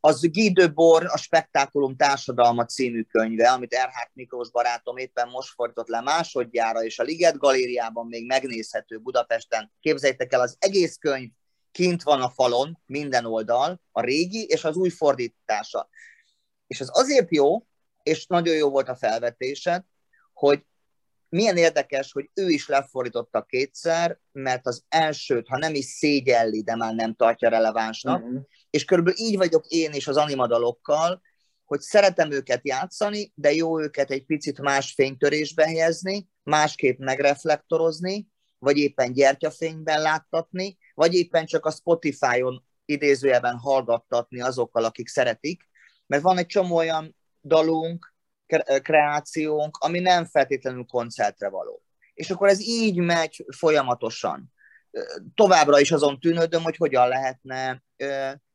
Az 0.00 0.20
Guy 0.20 0.52
Debord, 0.52 1.06
a 1.10 1.16
Spektákulum 1.16 1.96
Társadalma 1.96 2.64
című 2.64 3.02
könyve, 3.02 3.50
amit 3.50 3.72
Erhard 3.72 4.10
Miklós 4.12 4.50
barátom 4.50 4.96
éppen 4.96 5.28
most 5.28 5.52
fordított 5.54 5.88
le 5.88 6.00
másodjára, 6.00 6.84
és 6.84 6.98
a 6.98 7.02
Liget 7.02 7.38
Galériában 7.38 8.06
még 8.06 8.26
megnézhető 8.26 8.98
Budapesten. 8.98 9.72
Képzeljétek 9.80 10.32
el, 10.32 10.40
az 10.40 10.56
egész 10.58 10.96
könyv 10.96 11.30
kint 11.76 12.02
van 12.02 12.22
a 12.22 12.28
falon, 12.28 12.78
minden 12.86 13.24
oldal, 13.24 13.80
a 13.92 14.00
régi 14.00 14.44
és 14.44 14.64
az 14.64 14.76
új 14.76 14.88
fordítása. 14.88 15.88
És 16.66 16.80
ez 16.80 16.88
azért 16.92 17.30
jó, 17.30 17.66
és 18.02 18.26
nagyon 18.26 18.54
jó 18.54 18.70
volt 18.70 18.88
a 18.88 18.96
felvetésed, 18.96 19.82
hogy 20.32 20.64
milyen 21.28 21.56
érdekes, 21.56 22.12
hogy 22.12 22.30
ő 22.34 22.48
is 22.48 22.68
lefordította 22.68 23.42
kétszer, 23.42 24.18
mert 24.32 24.66
az 24.66 24.84
elsőt, 24.88 25.48
ha 25.48 25.58
nem 25.58 25.74
is 25.74 25.84
szégyelli, 25.84 26.62
de 26.62 26.76
már 26.76 26.94
nem 26.94 27.14
tartja 27.14 27.48
relevánsnak, 27.48 28.22
uh-huh. 28.22 28.42
és 28.70 28.84
körülbelül 28.84 29.18
így 29.18 29.36
vagyok 29.36 29.66
én 29.66 29.92
is 29.92 30.06
az 30.06 30.16
animadalokkal, 30.16 31.22
hogy 31.64 31.80
szeretem 31.80 32.30
őket 32.30 32.66
játszani, 32.66 33.32
de 33.34 33.52
jó 33.52 33.80
őket 33.80 34.10
egy 34.10 34.24
picit 34.24 34.60
más 34.60 34.92
fénytörésbe 34.92 35.64
helyezni, 35.64 36.28
másképp 36.42 36.98
megreflektorozni, 36.98 38.26
vagy 38.58 38.76
éppen 38.76 39.12
gyertyafényben 39.12 40.02
láttatni, 40.02 40.78
vagy 40.96 41.14
éppen 41.14 41.46
csak 41.46 41.66
a 41.66 41.70
Spotify-on 41.70 42.64
idézőjelben 42.84 43.56
hallgattatni 43.56 44.40
azokkal, 44.40 44.84
akik 44.84 45.08
szeretik, 45.08 45.68
mert 46.06 46.22
van 46.22 46.38
egy 46.38 46.46
csomó 46.46 46.76
olyan 46.76 47.16
dalunk, 47.42 48.14
kreációnk, 48.82 49.76
ami 49.76 50.00
nem 50.00 50.24
feltétlenül 50.24 50.84
koncertre 50.84 51.48
való. 51.48 51.82
És 52.14 52.30
akkor 52.30 52.48
ez 52.48 52.60
így 52.60 52.96
megy 52.96 53.46
folyamatosan. 53.56 54.52
Továbbra 55.34 55.80
is 55.80 55.92
azon 55.92 56.20
tűnődöm, 56.20 56.62
hogy 56.62 56.76
hogyan 56.76 57.08
lehetne 57.08 57.82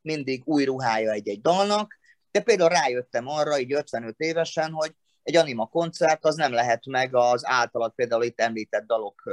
mindig 0.01 0.41
új 0.45 0.63
ruhája 0.63 1.11
egy-egy 1.11 1.41
dalnak, 1.41 1.99
de 2.31 2.41
például 2.41 2.69
rájöttem 2.69 3.27
arra, 3.27 3.59
így 3.59 3.73
55 3.73 4.19
évesen, 4.19 4.71
hogy 4.71 4.95
egy 5.23 5.35
anima 5.35 5.65
koncert 5.65 6.25
az 6.25 6.35
nem 6.35 6.53
lehet 6.53 6.85
meg 6.85 7.15
az 7.15 7.41
általad 7.45 7.93
például 7.95 8.23
itt 8.23 8.39
említett 8.39 8.85
dalok 8.85 9.23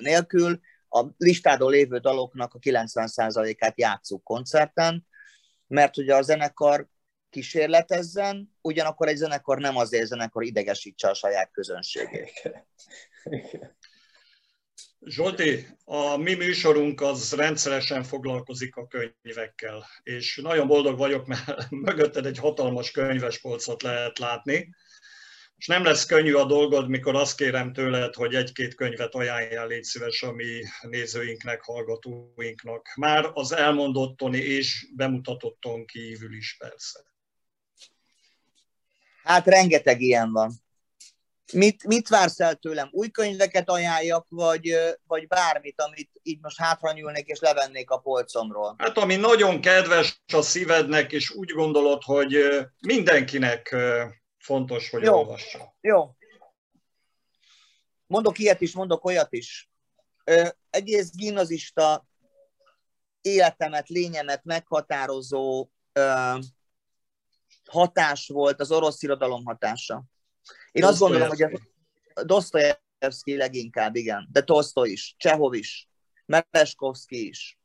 nélkül. 0.00 0.60
A 0.94 1.14
listádon 1.16 1.70
lévő 1.70 1.98
daloknak 1.98 2.54
a 2.54 2.58
90%-át 2.58 3.78
játszuk 3.78 4.22
koncerten, 4.22 5.06
mert 5.66 5.96
ugye 5.96 6.14
a 6.14 6.22
zenekar 6.22 6.88
kísérletezzen, 7.30 8.56
ugyanakkor 8.60 9.08
egy 9.08 9.16
zenekar 9.16 9.58
nem 9.58 9.76
azért 9.76 10.06
zenekar 10.06 10.42
idegesítse 10.42 11.08
a 11.08 11.14
saját 11.14 11.50
közönségét. 11.52 12.42
Zsolti, 15.00 15.66
a 15.84 16.16
mi 16.16 16.34
műsorunk 16.34 17.00
az 17.00 17.32
rendszeresen 17.32 18.02
foglalkozik 18.02 18.76
a 18.76 18.86
könyvekkel, 18.86 19.86
és 20.02 20.40
nagyon 20.42 20.66
boldog 20.66 20.98
vagyok, 20.98 21.26
mert 21.26 21.70
mögötted 21.86 22.26
egy 22.26 22.38
hatalmas 22.38 22.90
könyvespolcot 22.90 23.82
lehet 23.82 24.18
látni, 24.18 24.74
és 25.56 25.66
nem 25.66 25.84
lesz 25.84 26.04
könnyű 26.04 26.34
a 26.34 26.44
dolgod, 26.44 26.88
mikor 26.88 27.14
azt 27.14 27.36
kérem 27.36 27.72
tőled, 27.72 28.14
hogy 28.14 28.34
egy-két 28.34 28.74
könyvet 28.74 29.14
ajánljál, 29.14 29.66
légy 29.66 29.82
szíves 29.82 30.22
a 30.22 30.32
mi 30.32 30.62
nézőinknek, 30.80 31.62
hallgatóinknak. 31.62 32.92
Már 32.96 33.30
az 33.32 33.52
elmondotton 33.52 34.34
és 34.34 34.86
bemutatotton 34.96 35.86
kívül 35.86 36.36
is 36.36 36.56
persze. 36.58 37.00
Hát 39.22 39.46
rengeteg 39.46 40.00
ilyen 40.00 40.32
van. 40.32 40.52
Mit, 41.52 41.84
mit 41.86 42.08
vársz 42.08 42.40
el 42.40 42.54
tőlem? 42.54 42.88
Új 42.90 43.10
könyveket 43.10 43.70
ajánljak, 43.70 44.26
vagy, 44.28 44.76
vagy 45.06 45.26
bármit, 45.26 45.80
amit 45.80 46.10
így 46.22 46.38
most 46.40 46.58
hátranyúlnék 46.58 47.26
és 47.26 47.38
levennék 47.40 47.90
a 47.90 47.98
polcomról? 47.98 48.74
Hát 48.78 48.98
ami 48.98 49.16
nagyon 49.16 49.60
kedves 49.60 50.22
a 50.32 50.42
szívednek, 50.42 51.12
és 51.12 51.30
úgy 51.30 51.50
gondolod, 51.50 52.02
hogy 52.02 52.36
mindenkinek 52.80 53.76
fontos, 54.44 54.90
hogy 54.90 55.02
Jó. 55.02 55.14
olvassa. 55.14 55.74
Jó. 55.80 56.16
Mondok 58.06 58.38
ilyet 58.38 58.60
is, 58.60 58.74
mondok 58.74 59.04
olyat 59.04 59.32
is. 59.32 59.70
Ö, 60.24 60.48
egész 60.70 61.10
gimnazista 61.10 62.06
életemet, 63.20 63.88
lényemet 63.88 64.44
meghatározó 64.44 65.70
ö, 65.92 66.38
hatás 67.70 68.28
volt 68.28 68.60
az 68.60 68.70
orosz 68.70 69.02
irodalom 69.02 69.44
hatása. 69.44 70.04
Én 70.72 70.84
azt 70.84 70.98
gondolom, 70.98 71.28
hogy 71.28 71.42
az, 71.42 71.60
Dostoyevsky 72.24 73.36
leginkább, 73.36 73.96
igen, 73.96 74.28
de 74.32 74.42
Tolstoy 74.42 74.90
is, 74.90 75.14
Csehov 75.18 75.54
is, 75.54 75.88
Meleskovsky 76.26 77.26
is, 77.26 77.58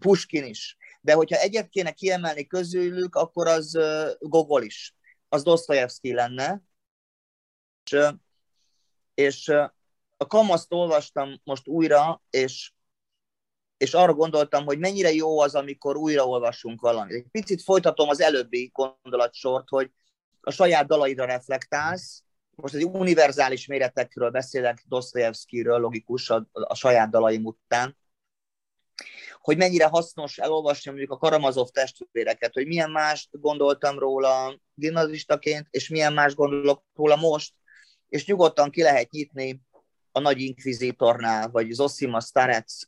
Puskin 0.00 0.44
is. 0.44 0.76
De 1.00 1.12
hogyha 1.12 1.36
egyet 1.36 1.68
kéne 1.68 1.90
kiemelni 1.90 2.46
közülük, 2.46 3.14
akkor 3.14 3.46
az 3.46 3.78
Gogol 4.18 4.62
is. 4.62 4.94
Az 5.32 5.42
Dostoyevsky 5.42 6.12
lenne. 6.12 6.62
És, 7.84 8.06
és 9.14 9.48
a 10.16 10.26
kamaszt 10.26 10.72
olvastam 10.72 11.40
most 11.44 11.68
újra, 11.68 12.22
és, 12.30 12.72
és 13.76 13.94
arra 13.94 14.14
gondoltam, 14.14 14.64
hogy 14.64 14.78
mennyire 14.78 15.12
jó 15.12 15.40
az, 15.40 15.54
amikor 15.54 15.96
újra 15.96 16.26
olvasunk 16.26 16.80
valamit. 16.80 17.14
Egy 17.14 17.30
picit 17.30 17.62
folytatom 17.62 18.08
az 18.08 18.20
előbbi 18.20 18.70
gondolatsort, 18.72 19.68
hogy 19.68 19.90
a 20.40 20.50
saját 20.50 20.86
dalaidra 20.86 21.24
reflektálsz, 21.24 22.22
most 22.54 22.74
egy 22.74 22.84
univerzális 22.84 23.66
méretekről 23.66 24.30
beszélek, 24.30 24.84
Dostoyevskyről, 24.86 25.78
logikus 25.78 26.30
a, 26.30 26.48
a 26.52 26.74
saját 26.74 27.10
dalaim 27.10 27.44
után, 27.44 27.96
hogy 29.42 29.56
mennyire 29.56 29.86
hasznos 29.86 30.38
elolvasni 30.38 30.90
mondjuk 30.90 31.10
a 31.10 31.16
Karamazov 31.16 31.68
testvéreket, 31.68 32.54
hogy 32.54 32.66
milyen 32.66 32.90
mást 32.90 33.28
gondoltam 33.30 33.98
róla 33.98 34.60
gimnazistaként, 34.74 35.66
és 35.70 35.88
milyen 35.88 36.12
más 36.12 36.34
gondolok 36.34 36.84
róla 36.94 37.16
most, 37.16 37.52
és 38.08 38.26
nyugodtan 38.26 38.70
ki 38.70 38.82
lehet 38.82 39.10
nyitni 39.10 39.60
a 40.12 40.20
Nagy 40.20 40.40
Inkvizitornál, 40.40 41.48
vagy 41.50 41.70
Zosima 41.70 42.20
Starec 42.20 42.82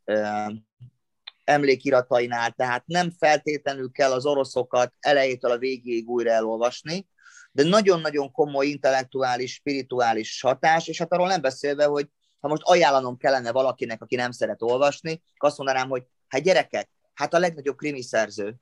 emlékiratainál, 1.45 2.51
tehát 2.51 2.87
nem 2.87 3.11
feltétlenül 3.11 3.91
kell 3.91 4.13
az 4.13 4.27
oroszokat 4.27 4.93
elejétől 5.01 5.51
a 5.51 5.59
végéig 5.59 6.09
újra 6.09 6.31
elolvasni, 6.31 7.07
de 7.53 7.63
nagyon-nagyon 7.63 8.33
komoly 8.33 8.67
intellektuális, 8.67 9.53
spirituális 9.53 10.41
hatás, 10.41 10.89
és 10.89 10.99
hát 10.99 11.13
arról 11.13 11.29
nem 11.29 11.41
beszélve, 11.41 11.85
hogy 11.85 12.09
ha 12.41 12.49
most 12.49 12.63
ajánlanom 12.65 13.17
kellene 13.17 13.53
valakinek, 13.53 14.03
aki 14.03 14.15
nem 14.15 14.31
szeret 14.31 14.63
olvasni, 14.63 15.23
azt 15.37 15.57
mondanám, 15.57 15.89
hogy 15.89 16.07
hát 16.29 16.43
gyerekek, 16.43 16.89
hát 17.15 17.35
a 17.35 17.39
legnagyobb 17.39 17.77
krimi 17.77 18.03
szerző. 18.03 18.55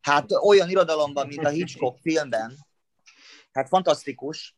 Hát 0.00 0.32
olyan 0.32 0.70
irodalomban, 0.70 1.26
mint 1.26 1.44
a 1.44 1.48
Hitchcock 1.48 1.98
filmben, 2.00 2.56
hát 3.52 3.68
fantasztikus, 3.68 4.56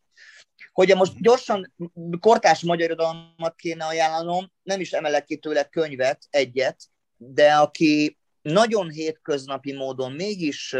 hogy 0.73 0.97
most 0.97 1.23
gyorsan 1.23 1.75
kortás 2.21 2.63
magyar 2.63 2.91
irodalmat 2.91 3.55
kéne 3.57 3.85
ajánlanom, 3.85 4.53
nem 4.63 4.81
is 4.81 4.93
emelek 4.93 5.25
ki 5.25 5.37
tőle 5.37 5.65
könyvet, 5.65 6.27
egyet, 6.31 6.91
de 7.17 7.55
aki 7.55 8.19
nagyon 8.43 8.91
hétköznapi 8.91 9.73
módon 9.73 10.13
mégis 10.13 10.77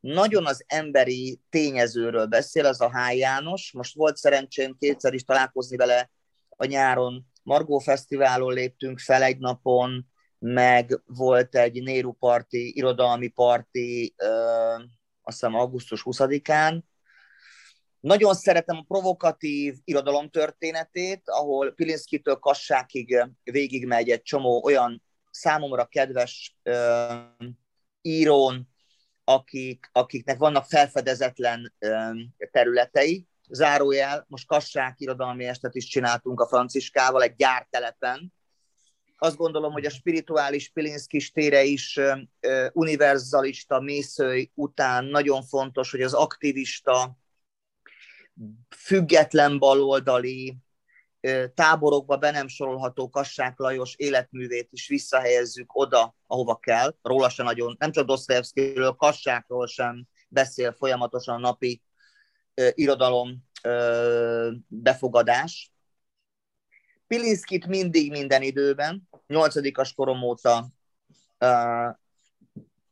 nagyon 0.00 0.46
az 0.46 0.64
emberi 0.66 1.40
tényezőről 1.50 2.26
beszél, 2.26 2.66
az 2.66 2.80
a 2.80 2.90
H. 2.90 3.16
János. 3.16 3.72
Most 3.72 3.94
volt 3.94 4.16
szerencsém 4.16 4.76
kétszer 4.78 5.14
is 5.14 5.24
találkozni 5.24 5.76
vele 5.76 6.10
a 6.48 6.64
nyáron. 6.64 7.26
Margó 7.42 7.78
Fesztiválon 7.78 8.52
léptünk 8.52 8.98
fel 8.98 9.22
egy 9.22 9.38
napon, 9.38 10.06
meg 10.38 11.02
volt 11.06 11.54
egy 11.54 11.82
Néru 11.82 12.12
parti, 12.12 12.76
irodalmi 12.76 13.28
parti, 13.28 14.14
ö, 14.16 14.26
azt 15.22 15.40
hiszem 15.40 15.54
augusztus 15.54 16.02
20-án. 16.04 16.80
Nagyon 18.00 18.34
szeretem 18.34 18.76
a 18.76 18.84
provokatív 18.88 19.74
irodalom 19.84 20.30
történetét, 20.30 21.22
ahol 21.24 21.72
Pilinszkitől 21.72 22.36
Kassákig 22.36 23.26
végigmegy 23.42 24.10
egy 24.10 24.22
csomó 24.22 24.64
olyan 24.64 25.02
számomra 25.30 25.84
kedves 25.84 26.56
ö, 26.62 27.06
írón, 28.00 28.68
akik, 29.24 29.88
akiknek 29.92 30.38
vannak 30.38 30.64
felfedezetlen 30.64 31.74
területei. 32.50 33.26
Zárójel, 33.48 34.24
most 34.28 34.46
Kassák 34.46 35.00
irodalmi 35.00 35.44
estet 35.44 35.74
is 35.74 35.86
csináltunk 35.86 36.40
a 36.40 36.46
Franciskával 36.46 37.22
egy 37.22 37.36
gyártelepen. 37.36 38.32
Azt 39.18 39.36
gondolom, 39.36 39.72
hogy 39.72 39.84
a 39.84 39.90
spirituális 39.90 40.68
Pilinszki 40.68 41.30
tére 41.32 41.62
is 41.62 42.00
univerzalista 42.72 43.80
mészői 43.80 44.50
után 44.54 45.04
nagyon 45.04 45.42
fontos, 45.42 45.90
hogy 45.90 46.02
az 46.02 46.14
aktivista, 46.14 47.18
független 48.76 49.58
baloldali, 49.58 50.56
táborokba 51.54 52.16
be 52.16 52.30
nem 52.30 52.48
sorolható 52.48 53.10
Kassák 53.10 53.58
Lajos 53.58 53.94
életművét 53.96 54.68
is 54.72 54.88
visszahelyezzük 54.88 55.74
oda, 55.74 56.16
ahova 56.26 56.56
kell. 56.56 56.96
Róla 57.02 57.28
sem 57.28 57.46
nagyon, 57.46 57.76
nem 57.78 57.92
csak 57.92 58.06
Dostoyevskyről, 58.06 58.92
Kassákról 58.92 59.66
sem 59.66 60.06
beszél 60.28 60.72
folyamatosan 60.72 61.34
a 61.34 61.38
napi 61.38 61.82
irodalom 62.54 63.44
befogadás. 64.66 65.70
Pilinszkit 67.06 67.66
mindig 67.66 68.10
minden 68.10 68.42
időben, 68.42 69.08
nyolcadikas 69.26 69.92
korom 69.94 70.22
óta 70.22 70.68
ö, 71.38 71.88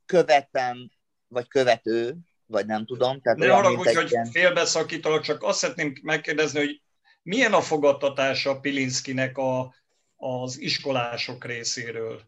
követem, 0.06 0.90
vagy 1.28 1.48
követő, 1.48 2.16
vagy 2.46 2.66
nem 2.66 2.86
tudom. 2.86 3.20
Tehát 3.20 3.38
ne 3.38 3.54
arra, 3.54 3.76
hogy 3.76 4.10
ilyen... 4.10 4.26
félbeszakítalak, 4.30 5.22
csak 5.22 5.42
azt 5.42 5.58
szeretném 5.58 5.92
megkérdezni, 6.02 6.58
hogy 6.58 6.82
milyen 7.22 7.52
a 7.52 7.60
fogadtatása 7.60 8.60
Pilinszkinek 8.60 9.38
a, 9.38 9.74
az 10.16 10.60
iskolások 10.60 11.44
részéről? 11.44 12.22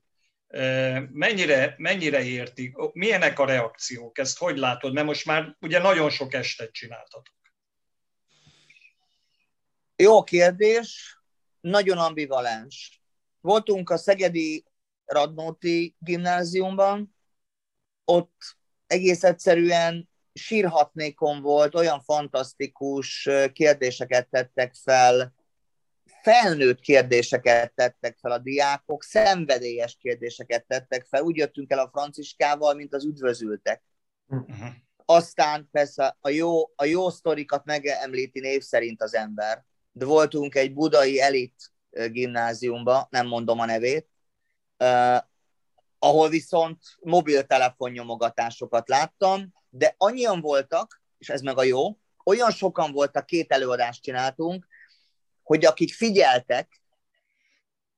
Mennyire, 1.10 1.74
mennyire 1.78 2.22
értik? 2.22 2.76
Milyenek 2.92 3.38
a 3.38 3.44
reakciók? 3.44 4.18
Ezt 4.18 4.38
hogy 4.38 4.56
látod? 4.56 4.92
Mert 4.92 5.06
most 5.06 5.26
már 5.26 5.56
ugye 5.60 5.78
nagyon 5.78 6.10
sok 6.10 6.34
estet 6.34 6.72
csináltatok. 6.72 7.34
Jó 9.96 10.24
kérdés, 10.24 11.18
nagyon 11.70 11.98
ambivalens. 11.98 13.02
Voltunk 13.40 13.90
a 13.90 13.96
Szegedi 13.96 14.64
Radnóti 15.04 15.96
gimnáziumban, 15.98 17.16
ott 18.04 18.56
egész 18.86 19.22
egyszerűen 19.22 20.08
sírhatnékon 20.32 21.42
volt, 21.42 21.74
olyan 21.74 22.02
fantasztikus 22.02 23.28
kérdéseket 23.52 24.28
tettek 24.28 24.74
fel, 24.74 25.34
felnőtt 26.22 26.80
kérdéseket 26.80 27.74
tettek 27.74 28.18
fel 28.20 28.30
a 28.30 28.38
diákok, 28.38 29.02
szenvedélyes 29.02 29.96
kérdéseket 30.00 30.66
tettek 30.66 31.06
fel. 31.10 31.22
Úgy 31.22 31.36
jöttünk 31.36 31.70
el 31.70 31.78
a 31.78 31.88
franciskával, 31.92 32.74
mint 32.74 32.94
az 32.94 33.04
üdvözültek. 33.04 33.82
Uh-huh. 34.26 34.68
Aztán 35.04 35.68
persze 35.72 36.16
a 36.20 36.28
jó, 36.28 36.72
a 36.74 36.84
jó 36.84 37.10
sztorikat 37.10 37.64
megemlíti 37.64 38.40
név 38.40 38.62
szerint 38.62 39.02
az 39.02 39.14
ember. 39.14 39.64
De 39.96 40.04
voltunk 40.04 40.54
egy 40.54 40.72
budai 40.72 41.20
elit 41.20 41.72
gimnáziumba, 41.90 43.06
nem 43.10 43.26
mondom 43.26 43.60
a 43.60 43.64
nevét, 43.64 44.08
uh, 44.78 45.16
ahol 45.98 46.28
viszont 46.28 46.82
mobiltelefonnyomogatásokat 47.00 48.88
láttam, 48.88 49.52
de 49.68 49.94
annyian 49.98 50.40
voltak, 50.40 51.02
és 51.18 51.28
ez 51.28 51.40
meg 51.40 51.58
a 51.58 51.62
jó, 51.62 51.98
olyan 52.24 52.50
sokan 52.50 52.92
voltak, 52.92 53.26
két 53.26 53.52
előadást 53.52 54.02
csináltunk, 54.02 54.66
hogy 55.42 55.64
akik 55.64 55.92
figyeltek, 55.94 56.82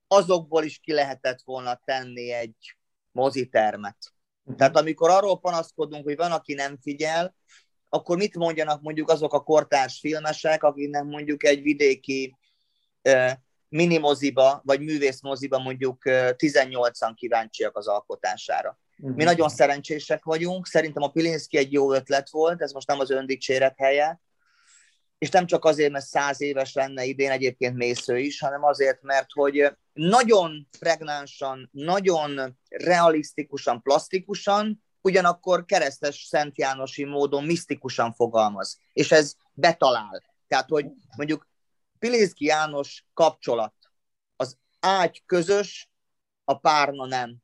azokból 0.06 0.64
is 0.64 0.78
ki 0.78 0.92
lehetett 0.92 1.42
volna 1.42 1.80
tenni 1.84 2.32
egy 2.32 2.76
mozitermet. 3.12 3.96
Tehát 4.56 4.76
amikor 4.76 5.10
arról 5.10 5.40
panaszkodunk, 5.40 6.04
hogy 6.04 6.16
van, 6.16 6.32
aki 6.32 6.54
nem 6.54 6.78
figyel, 6.80 7.34
akkor 7.88 8.16
mit 8.16 8.36
mondjanak 8.36 8.82
mondjuk 8.82 9.10
azok 9.10 9.32
a 9.32 9.42
kortárs 9.42 9.98
filmesek, 9.98 10.62
akiknek 10.62 11.04
mondjuk 11.04 11.44
egy 11.44 11.62
vidéki 11.62 12.36
minimoziba, 13.68 14.60
vagy 14.64 14.80
művészmoziba 14.80 15.58
mondjuk 15.58 16.02
18-an 16.04 17.12
kíváncsiak 17.14 17.76
az 17.76 17.86
alkotására. 17.86 18.78
Uh-huh. 18.98 19.16
Mi 19.16 19.24
nagyon 19.24 19.48
szerencsések 19.48 20.24
vagyunk, 20.24 20.66
szerintem 20.66 21.02
a 21.02 21.10
Pilinszki 21.10 21.56
egy 21.56 21.72
jó 21.72 21.92
ötlet 21.92 22.30
volt, 22.30 22.62
ez 22.62 22.72
most 22.72 22.86
nem 22.86 23.00
az 23.00 23.10
öndicséret 23.10 23.74
helye, 23.76 24.20
és 25.18 25.30
nem 25.30 25.46
csak 25.46 25.64
azért, 25.64 25.92
mert 25.92 26.06
száz 26.06 26.40
éves 26.40 26.74
lenne 26.74 27.04
idén 27.04 27.30
egyébként 27.30 27.76
Mésző 27.76 28.18
is, 28.18 28.40
hanem 28.40 28.64
azért, 28.64 29.02
mert 29.02 29.32
hogy 29.32 29.72
nagyon 29.92 30.68
pregnánsan, 30.78 31.68
nagyon 31.72 32.58
realisztikusan, 32.68 33.82
plastikusan, 33.82 34.84
ugyanakkor 35.00 35.64
keresztes 35.64 36.24
Szent 36.28 36.58
Jánosi 36.58 37.04
módon 37.04 37.44
misztikusan 37.44 38.12
fogalmaz, 38.12 38.78
és 38.92 39.12
ez 39.12 39.34
betalál. 39.52 40.22
Tehát, 40.46 40.68
hogy 40.68 40.86
mondjuk 41.16 41.48
Pilinszki 41.98 42.44
János 42.44 43.04
kapcsolat, 43.14 43.74
az 44.36 44.58
ágy 44.80 45.22
közös, 45.26 45.90
a 46.44 46.58
párna 46.58 47.06
nem. 47.06 47.36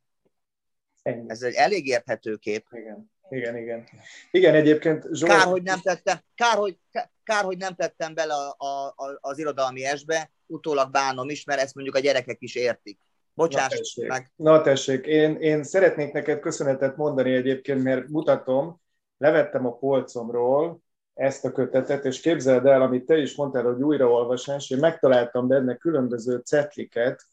Ennyi. 1.01 1.29
Ez 1.29 1.41
egy 1.41 1.53
elég 1.53 1.87
érthető 1.87 2.35
kép. 2.35 2.67
Igen. 2.71 3.13
Igen, 3.29 3.57
igen. 3.57 3.87
Igen, 4.31 4.53
egyébként 4.53 5.05
Zsolt... 5.11 5.31
Kár, 5.31 5.45
hogy 5.45 5.63
nem 5.63 5.79
tettem, 5.79 6.19
kár, 6.35 6.57
hogy, 6.57 6.77
kár, 7.23 7.43
hogy 7.43 7.57
nem 7.57 7.75
tettem 7.75 8.13
bele 8.13 8.33
a, 8.33 8.55
a, 8.57 8.87
a, 8.87 9.17
az 9.21 9.37
irodalmi 9.37 9.85
esbe, 9.85 10.31
utólag 10.45 10.91
bánom 10.91 11.29
is, 11.29 11.43
mert 11.43 11.61
ezt 11.61 11.75
mondjuk 11.75 11.95
a 11.95 11.99
gyerekek 11.99 12.37
is 12.39 12.55
értik. 12.55 12.99
Bocsáss 13.35 13.69
Na 13.69 13.77
tessék, 13.77 14.07
meg. 14.07 14.31
Na 14.35 14.61
tessék. 14.61 15.05
Én, 15.05 15.35
én 15.35 15.63
szeretnék 15.63 16.13
neked 16.13 16.39
köszönetet 16.39 16.97
mondani 16.97 17.33
egyébként, 17.33 17.83
mert 17.83 18.07
mutatom, 18.07 18.81
levettem 19.17 19.65
a 19.65 19.75
polcomról 19.77 20.79
ezt 21.13 21.45
a 21.45 21.51
kötetet, 21.51 22.05
és 22.05 22.19
képzeld 22.19 22.65
el, 22.65 22.81
amit 22.81 23.05
te 23.05 23.17
is 23.17 23.35
mondtál, 23.35 23.63
hogy 23.63 23.81
újraolvasás, 23.81 24.69
én 24.69 24.77
megtaláltam 24.77 25.47
benne 25.47 25.75
különböző 25.75 26.37
cetliket, 26.37 27.23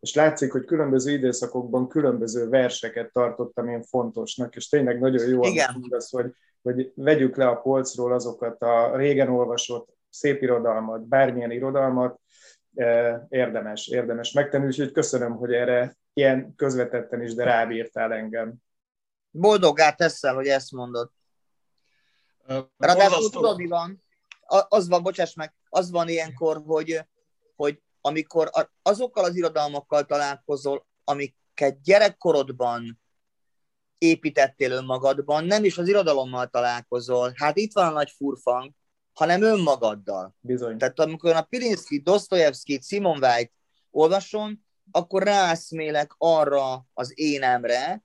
és 0.00 0.14
látszik, 0.14 0.52
hogy 0.52 0.64
különböző 0.64 1.12
időszakokban 1.12 1.88
különböző 1.88 2.48
verseket 2.48 3.12
tartottam 3.12 3.68
én 3.68 3.82
fontosnak, 3.82 4.56
és 4.56 4.68
tényleg 4.68 5.00
nagyon 5.00 5.28
jó, 5.28 5.42
Igen. 5.42 5.68
amit 5.68 5.80
mondasz, 5.80 6.10
hogy, 6.10 6.34
hogy 6.62 6.92
vegyük 6.94 7.36
le 7.36 7.48
a 7.48 7.56
polcról 7.56 8.12
azokat 8.12 8.62
a 8.62 8.96
régen 8.96 9.28
olvasott 9.28 9.96
szép 10.10 10.42
irodalmat, 10.42 11.08
bármilyen 11.08 11.50
irodalmat, 11.50 12.20
érdemes, 13.28 13.88
érdemes 13.88 14.32
megtenni, 14.32 14.66
úgyhogy 14.66 14.92
köszönöm, 14.92 15.36
hogy 15.36 15.52
erre 15.52 15.96
ilyen 16.12 16.54
közvetetten 16.56 17.22
is, 17.22 17.34
de 17.34 17.44
rábírtál 17.44 18.12
engem. 18.12 18.54
Boldoggá 19.30 19.92
teszel, 19.92 20.34
hogy 20.34 20.46
ezt 20.46 20.72
mondod. 20.72 21.10
Ráadásul 22.78 23.30
tudod, 23.30 23.56
mi 23.56 23.66
van? 23.66 24.02
Az 24.68 24.88
van, 24.88 25.02
bocsáss 25.02 25.34
meg, 25.34 25.54
az 25.68 25.90
van 25.90 26.08
ilyenkor, 26.08 26.62
hogy, 26.66 27.04
hogy 27.56 27.82
amikor 28.00 28.50
azokkal 28.82 29.24
az 29.24 29.36
irodalmakkal 29.36 30.04
találkozol, 30.04 30.86
amiket 31.04 31.82
gyerekkorodban 31.82 33.00
építettél 33.98 34.70
önmagadban, 34.70 35.44
nem 35.44 35.64
is 35.64 35.78
az 35.78 35.88
irodalommal 35.88 36.46
találkozol. 36.46 37.32
Hát 37.34 37.56
itt 37.56 37.72
van 37.72 37.86
a 37.86 37.90
nagy 37.90 38.10
furfang, 38.10 38.70
hanem 39.12 39.42
önmagaddal. 39.42 40.36
Bizony. 40.40 40.78
Tehát 40.78 40.98
amikor 40.98 41.36
a 41.36 41.42
Pilinszki, 41.42 41.98
Dostoyevsky, 41.98 42.80
Simon 42.82 43.24
White 43.24 43.52
olvasom, 43.90 44.64
akkor 44.90 45.22
rászmélek 45.22 46.14
arra 46.18 46.86
az 46.92 47.12
énemre, 47.14 48.04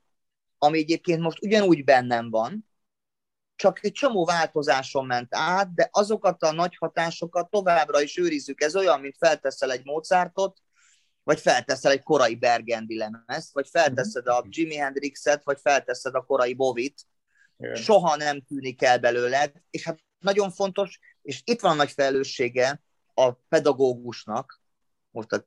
ami 0.57 0.77
egyébként 0.77 1.21
most 1.21 1.43
ugyanúgy 1.43 1.83
bennem 1.83 2.29
van, 2.29 2.69
csak 3.55 3.83
egy 3.83 3.91
csomó 3.91 4.25
változáson 4.25 5.05
ment 5.05 5.35
át, 5.35 5.73
de 5.73 5.87
azokat 5.91 6.43
a 6.43 6.51
nagy 6.51 6.75
hatásokat 6.75 7.49
továbbra 7.49 8.01
is 8.01 8.17
őrizzük. 8.17 8.61
Ez 8.61 8.75
olyan, 8.75 8.99
mint 8.99 9.15
felteszel 9.17 9.71
egy 9.71 9.85
Mozartot, 9.85 10.57
vagy 11.23 11.39
felteszel 11.39 11.91
egy 11.91 12.03
korai 12.03 12.35
Bergendi 12.35 12.97
lemezt, 12.97 13.53
vagy 13.53 13.67
felteszed 13.69 14.27
a 14.27 14.45
Jimi 14.49 14.75
Hendrixet, 14.75 15.43
vagy 15.43 15.59
felteszed 15.61 16.15
a 16.15 16.21
korai 16.21 16.53
Bovit. 16.53 17.01
Igen. 17.57 17.75
Soha 17.75 18.15
nem 18.15 18.41
tűnik 18.41 18.81
el 18.81 18.99
belőled, 18.99 19.51
és 19.69 19.83
hát 19.83 19.99
nagyon 20.19 20.51
fontos, 20.51 20.99
és 21.21 21.41
itt 21.45 21.61
van 21.61 21.71
a 21.71 21.75
nagy 21.75 21.91
felelőssége 21.91 22.81
a 23.13 23.31
pedagógusnak, 23.31 24.61
most 25.09 25.31
a 25.31 25.45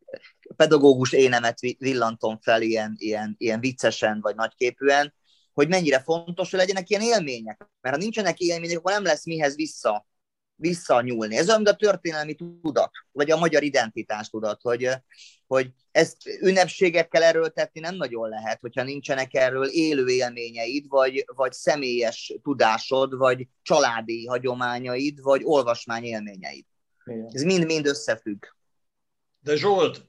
pedagógus 0.56 1.12
énemet 1.12 1.58
villantom 1.78 2.38
fel 2.40 2.62
ilyen, 2.62 2.94
ilyen, 2.98 3.34
ilyen 3.38 3.60
viccesen 3.60 4.20
vagy 4.20 4.34
nagyképűen, 4.34 5.14
hogy 5.52 5.68
mennyire 5.68 6.00
fontos, 6.00 6.50
hogy 6.50 6.58
legyenek 6.58 6.90
ilyen 6.90 7.02
élmények. 7.02 7.68
Mert 7.80 7.94
ha 7.94 8.02
nincsenek 8.02 8.38
élmények, 8.38 8.78
akkor 8.78 8.92
nem 8.92 9.04
lesz 9.04 9.24
mihez 9.26 9.54
vissza, 9.54 10.06
visszanyúlni. 10.60 11.36
Ez 11.36 11.48
olyan, 11.48 11.62
mint 11.62 11.74
a 11.74 11.76
történelmi 11.76 12.34
tudat, 12.34 12.90
vagy 13.12 13.30
a 13.30 13.38
magyar 13.38 13.62
identitás 13.62 14.28
tudat, 14.28 14.60
hogy, 14.62 14.88
hogy 15.46 15.70
ezt 15.90 16.16
ünnepségekkel 16.40 17.22
erőltetni 17.22 17.80
nem 17.80 17.94
nagyon 17.94 18.28
lehet, 18.28 18.60
hogyha 18.60 18.82
nincsenek 18.82 19.34
erről 19.34 19.66
élő 19.66 20.06
élményeid, 20.06 20.88
vagy, 20.88 21.24
vagy 21.26 21.52
személyes 21.52 22.34
tudásod, 22.42 23.16
vagy 23.16 23.48
családi 23.62 24.26
hagyományaid, 24.26 25.20
vagy 25.22 25.40
olvasmány 25.44 26.04
élményeid. 26.04 26.64
Igen. 27.04 27.28
Ez 27.32 27.42
mind-mind 27.42 27.86
összefügg. 27.86 28.44
De 29.40 29.56
Zsolt, 29.56 30.08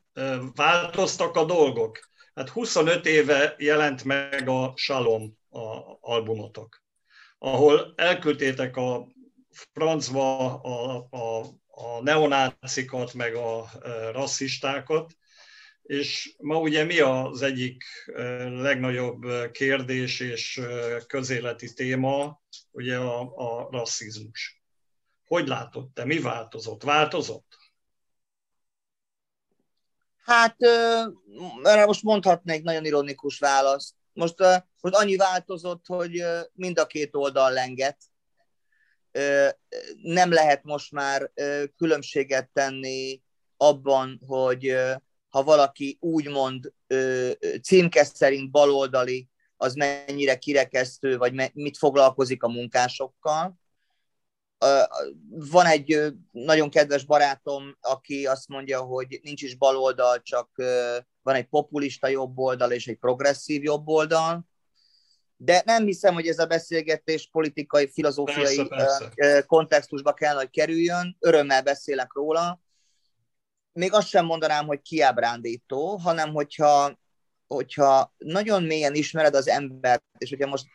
változtak 0.56 1.36
a 1.36 1.46
dolgok. 1.46 2.00
Hát 2.34 2.50
25 2.50 3.06
éve 3.06 3.56
jelent 3.58 4.04
meg 4.04 4.48
a 4.48 4.74
Salom 4.76 5.38
a 5.50 5.98
albumotok, 6.02 6.84
ahol 7.40 7.94
elküldtétek 7.96 8.78
a 8.78 9.08
francba 9.52 10.56
a, 10.62 11.08
a, 11.10 11.46
a 11.68 12.02
neonácikat, 12.02 13.14
meg 13.14 13.36
a 13.36 13.70
rasszistákat, 14.12 15.14
és 15.82 16.36
ma 16.38 16.60
ugye 16.60 16.84
mi 16.84 17.00
az 17.00 17.42
egyik 17.42 17.84
legnagyobb 18.48 19.52
kérdés 19.52 20.20
és 20.20 20.62
közéleti 21.08 21.74
téma, 21.74 22.42
ugye 22.72 22.98
a, 22.98 23.20
a 23.36 23.70
rasszizmus. 23.72 24.64
Hogy 25.28 25.48
látod 25.48 25.90
te, 25.94 26.06
mi 26.06 26.20
változott? 26.20 26.84
Változott? 26.84 27.58
Hát 30.24 30.62
erre 31.64 31.86
most 31.86 32.04
mondhatnék 32.04 32.64
nagyon 32.64 32.86
ironikus 32.86 33.40
választ. 33.40 33.96
Most, 34.14 34.36
most 34.82 34.96
annyi 34.96 35.16
változott, 35.16 35.86
hogy 35.86 36.24
mind 36.54 36.80
a 36.80 36.86
két 36.86 37.16
oldal 37.16 37.52
lenget. 37.52 37.98
Nem 40.02 40.32
lehet 40.32 40.64
most 40.64 40.92
már 40.92 41.32
különbséget 41.78 42.50
tenni 42.54 43.22
abban, 43.58 44.20
hogy 44.28 44.76
ha 45.30 45.44
valaki 45.44 45.98
úgymond 46.00 46.74
címke 47.62 48.04
szerint 48.04 48.52
baloldali, 48.52 49.30
az 49.58 49.74
mennyire 49.74 50.38
kirekesztő, 50.38 51.18
vagy 51.18 51.52
mit 51.54 51.78
foglalkozik 51.78 52.44
a 52.44 52.48
munkásokkal. 52.48 53.60
Van 55.30 55.66
egy 55.66 56.14
nagyon 56.32 56.70
kedves 56.70 57.06
barátom, 57.06 57.78
aki 57.82 58.26
azt 58.26 58.48
mondja, 58.48 58.82
hogy 58.82 59.20
nincs 59.24 59.42
is 59.42 59.56
baloldal, 59.56 60.22
csak 60.22 60.50
van 61.22 61.36
egy 61.36 61.46
populista 61.46 62.08
jobb 62.08 62.38
oldal 62.38 62.72
és 62.72 62.88
egy 62.88 62.98
progresszív 62.98 63.64
jobb 63.64 63.88
oldal. 63.88 64.50
De 65.44 65.62
nem 65.66 65.86
hiszem, 65.86 66.14
hogy 66.14 66.28
ez 66.28 66.40
a 66.40 66.46
beszélgetés 66.46 67.30
politikai, 67.32 67.90
filozófiai 67.90 68.68
persze, 68.68 69.10
persze. 69.16 69.42
kontextusba 69.42 70.14
kell, 70.14 70.36
hogy 70.36 70.50
kerüljön. 70.50 71.18
Örömmel 71.20 71.64
beszélek 71.64 72.14
róla. 72.14 72.62
Még 73.74 73.94
azt 73.94 74.08
sem 74.08 74.26
mondanám, 74.26 74.66
hogy 74.66 74.82
kiábrándító, 74.82 75.98
hanem 75.98 76.34
hogyha, 76.34 77.00
hogyha 77.48 78.14
nagyon 78.18 78.64
mélyen 78.64 78.94
ismered 78.94 79.36
az 79.36 79.48
embert, 79.48 80.04
és 80.18 80.30
hogyha 80.30 80.48
most 80.48 80.66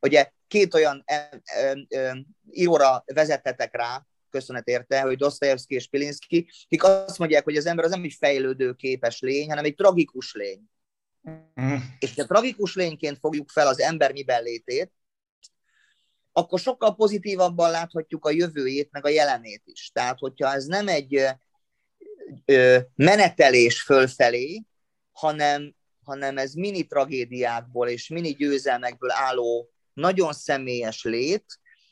ugye 0.00 0.30
két 0.48 0.74
olyan 0.74 1.04
íróra 2.50 3.04
vezettetek 3.06 3.76
rá, 3.76 4.06
köszönet 4.30 4.68
érte, 4.68 5.00
hogy 5.00 5.16
Dostoyevsky 5.16 5.74
és 5.74 5.88
Pilinszki, 5.88 6.50
akik 6.64 6.84
azt 6.84 7.18
mondják, 7.18 7.44
hogy 7.44 7.56
az 7.56 7.66
ember 7.66 7.84
az 7.84 7.90
nem 7.90 8.02
egy 8.02 8.16
fejlődő 8.18 8.72
képes 8.72 9.20
lény, 9.20 9.48
hanem 9.48 9.64
egy 9.64 9.74
tragikus 9.74 10.34
lény. 10.34 10.62
Mm. 11.30 11.76
És 11.98 12.14
ha 12.14 12.26
tragikus 12.26 12.74
lényként 12.74 13.18
fogjuk 13.18 13.50
fel 13.50 13.66
az 13.66 13.80
ember 13.80 14.12
miben 14.12 14.42
létét, 14.42 14.92
akkor 16.32 16.58
sokkal 16.58 16.94
pozitívabban 16.94 17.70
láthatjuk 17.70 18.24
a 18.24 18.30
jövőjét, 18.30 18.88
meg 18.90 19.04
a 19.04 19.08
jelenét 19.08 19.62
is. 19.64 19.90
Tehát, 19.92 20.18
hogyha 20.18 20.52
ez 20.52 20.64
nem 20.64 20.88
egy 20.88 21.24
ö, 22.44 22.78
menetelés 22.94 23.82
fölfelé, 23.82 24.62
hanem, 25.12 25.74
hanem 26.04 26.38
ez 26.38 26.52
mini 26.52 26.86
tragédiákból 26.86 27.88
és 27.88 28.08
mini 28.08 28.30
győzelmekből 28.30 29.10
álló 29.10 29.70
nagyon 29.92 30.32
személyes 30.32 31.04
lét, 31.04 31.44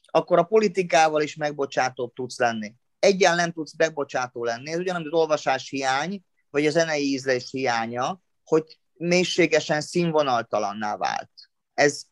akkor 0.06 0.38
a 0.38 0.42
politikával 0.42 1.22
is 1.22 1.36
megbocsátóbb 1.36 2.12
tudsz 2.12 2.38
lenni. 2.38 2.74
Egyen 2.98 3.36
nem 3.36 3.52
tudsz 3.52 3.76
megbocsátó 3.76 4.44
lenni. 4.44 4.70
Ez 4.70 4.78
ugyanúgy 4.78 5.06
az 5.06 5.12
olvasás 5.12 5.68
hiány, 5.68 6.24
vagy 6.50 6.66
a 6.66 6.70
zenei 6.70 7.12
ízlés 7.12 7.50
hiánya, 7.50 8.20
hogy 8.44 8.79
mélységesen 9.00 9.80
színvonaltalanná 9.80 10.96
vált. 10.96 11.30
Ez 11.74 12.02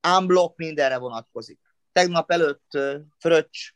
ámblok 0.00 0.56
mindenre 0.56 0.98
vonatkozik. 0.98 1.60
Tegnap 1.92 2.30
előtt 2.30 2.78
fröccs, 3.18 3.70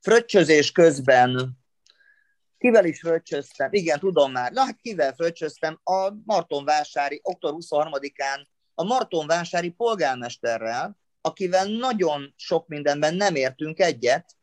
fröccsözés 0.00 0.72
közben 0.72 1.60
kivel 2.62 2.84
is 2.84 3.00
fröccsöztem? 3.00 3.68
Igen, 3.72 3.98
tudom 3.98 4.32
már. 4.32 4.52
Na 4.52 4.64
hát 4.64 4.80
kivel 4.80 5.12
fröccsöztem? 5.12 5.80
A 5.82 6.10
Martonvásári, 6.24 7.20
október 7.22 7.58
23-án 7.60 8.46
a 8.74 8.84
Martonvásári 8.84 9.70
polgármesterrel, 9.70 10.98
akivel 11.20 11.66
nagyon 11.66 12.34
sok 12.36 12.68
mindenben 12.68 13.14
nem 13.14 13.34
értünk 13.34 13.78
egyet. 13.78 14.36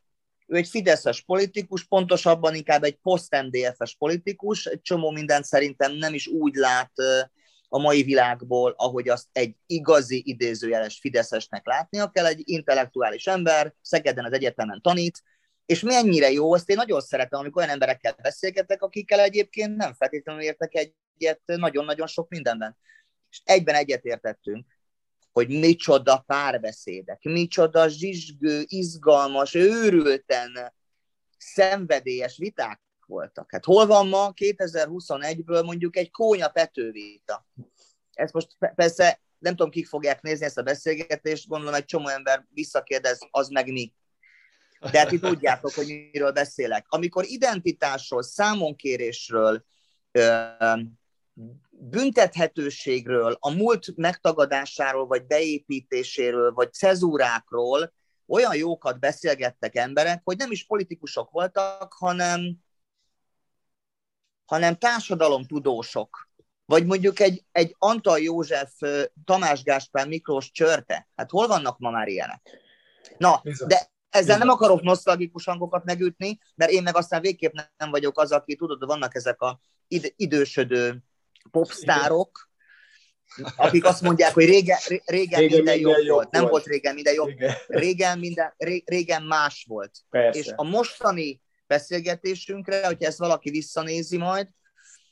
Ő 0.49 0.55
egy 0.55 0.67
fideszes 0.67 1.21
politikus, 1.21 1.83
pontosabban 1.83 2.55
inkább 2.55 2.83
egy 2.83 2.95
poszt-MDF-es 2.95 3.95
politikus, 3.97 4.65
egy 4.65 4.81
csomó 4.81 5.11
mindent 5.11 5.45
szerintem 5.45 5.93
nem 5.95 6.13
is 6.13 6.27
úgy 6.27 6.55
lát 6.55 6.91
a 7.67 7.79
mai 7.79 8.03
világból, 8.03 8.73
ahogy 8.77 9.09
azt 9.09 9.27
egy 9.31 9.55
igazi 9.65 10.21
idézőjeles 10.25 10.99
fideszesnek 10.99 11.65
látnia 11.65 12.09
kell, 12.09 12.25
egy 12.25 12.41
intellektuális 12.45 13.27
ember, 13.27 13.73
Szegeden 13.81 14.25
az 14.25 14.33
egyetemen 14.33 14.81
tanít, 14.81 15.23
és 15.65 15.79
mennyire 15.79 16.31
jó, 16.31 16.53
azt 16.53 16.69
én 16.69 16.75
nagyon 16.75 17.01
szeretem, 17.01 17.39
amikor 17.39 17.61
olyan 17.61 17.73
emberekkel 17.73 18.15
beszélgetek, 18.21 18.81
akikkel 18.81 19.19
egyébként 19.19 19.75
nem 19.75 19.93
feltétlenül 19.93 20.41
értek 20.41 20.75
egyet 20.75 21.41
nagyon-nagyon 21.45 22.07
sok 22.07 22.29
mindenben. 22.29 22.77
És 23.29 23.41
egyben 23.43 23.75
egyetértettünk, 23.75 24.65
hogy 25.31 25.59
micsoda 25.59 26.23
párbeszédek, 26.27 27.23
micsoda 27.23 27.87
zsizsgő, 27.87 28.63
izgalmas, 28.67 29.53
őrülten 29.53 30.73
szenvedélyes 31.37 32.37
viták 32.37 32.81
voltak. 33.05 33.51
Hát 33.51 33.65
hol 33.65 33.85
van 33.85 34.07
ma 34.07 34.31
2021-ből 34.35 35.65
mondjuk 35.65 35.97
egy 35.97 36.11
kónya 36.11 36.49
petővita? 36.49 37.47
Ez 38.13 38.31
most 38.31 38.57
persze 38.75 39.21
nem 39.39 39.55
tudom, 39.55 39.71
kik 39.71 39.87
fogják 39.87 40.21
nézni 40.21 40.45
ezt 40.45 40.57
a 40.57 40.63
beszélgetést, 40.63 41.47
gondolom 41.47 41.73
egy 41.73 41.85
csomó 41.85 42.07
ember 42.07 42.45
visszakérdez, 42.53 43.19
az 43.31 43.47
meg 43.47 43.71
mi. 43.71 43.93
De 44.91 44.99
hát 44.99 45.07
ti 45.07 45.19
tudjátok, 45.19 45.73
hogy 45.73 46.09
miről 46.11 46.31
beszélek. 46.31 46.85
Amikor 46.89 47.25
identitásról, 47.27 48.23
számonkérésről, 48.23 49.65
büntethetőségről, 51.69 53.37
a 53.39 53.49
múlt 53.49 53.97
megtagadásáról, 53.97 55.07
vagy 55.07 55.25
beépítéséről, 55.25 56.51
vagy 56.51 56.73
cezúrákról 56.73 57.93
olyan 58.27 58.55
jókat 58.55 58.99
beszélgettek 58.99 59.75
emberek, 59.75 60.21
hogy 60.23 60.37
nem 60.37 60.51
is 60.51 60.65
politikusok 60.65 61.31
voltak, 61.31 61.93
hanem, 61.93 62.55
hanem 64.45 64.77
társadalomtudósok. 64.77 66.27
Vagy 66.65 66.85
mondjuk 66.85 67.19
egy, 67.19 67.45
egy 67.51 67.75
Antal 67.77 68.19
József, 68.19 68.81
Tamás 69.25 69.63
Gáspár 69.63 70.07
Miklós 70.07 70.51
csörte. 70.51 71.07
Hát 71.15 71.29
hol 71.29 71.47
vannak 71.47 71.77
ma 71.77 71.89
már 71.89 72.07
ilyenek? 72.07 72.41
Na, 73.17 73.41
de 73.67 73.91
ezzel 74.09 74.37
nem 74.37 74.49
akarok 74.49 74.81
nosztalgikus 74.81 75.45
hangokat 75.45 75.83
megütni, 75.83 76.39
mert 76.55 76.71
én 76.71 76.83
meg 76.83 76.95
aztán 76.95 77.21
végképp 77.21 77.53
nem 77.77 77.89
vagyok 77.89 78.19
az, 78.19 78.31
aki 78.31 78.55
tudod, 78.55 78.85
vannak 78.85 79.15
ezek 79.15 79.41
a 79.41 79.59
id- 79.87 80.13
idősödő 80.15 81.03
popstárok, 81.51 82.49
akik 83.55 83.85
azt 83.85 84.01
mondják, 84.01 84.33
hogy 84.33 84.45
régen, 84.45 84.77
régen, 84.87 85.03
régen 85.05 85.39
minden, 85.39 85.55
minden 85.55 85.79
jobb, 85.79 85.97
jobb 85.97 86.15
volt. 86.15 86.31
Nem 86.31 86.47
volt 86.47 86.65
régen 86.65 86.93
minden 86.93 87.13
jobb. 87.13 87.29
Igen. 87.29 87.55
Régen, 87.67 88.19
minden, 88.19 88.53
régen 88.85 89.23
más 89.23 89.65
volt. 89.67 89.91
Persze. 90.09 90.39
És 90.39 90.51
a 90.55 90.63
mostani 90.63 91.41
beszélgetésünkre, 91.67 92.85
hogyha 92.85 93.07
ezt 93.07 93.17
valaki 93.17 93.49
visszanézi 93.49 94.17
majd, 94.17 94.47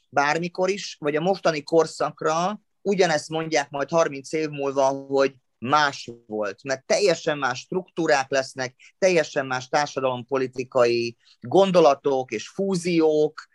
bármikor 0.10 0.70
is, 0.70 0.96
vagy 1.00 1.16
a 1.16 1.22
mostani 1.22 1.64
korszakra, 1.64 2.62
ugyanezt 2.82 3.30
mondják 3.30 3.70
majd 3.70 3.90
30 3.90 4.34
év 4.34 4.50
múlva, 4.50 4.84
hogy 4.88 5.36
más 5.60 6.12
volt, 6.28 6.64
mert 6.64 6.86
teljesen 6.86 7.38
más 7.38 7.60
struktúrák 7.60 8.32
lesznek, 8.32 8.76
teljesen 8.98 9.46
más 9.46 9.68
társadalompolitikai 9.68 11.18
gondolatok 11.40 12.32
és 12.32 12.48
fúziók. 12.48 13.48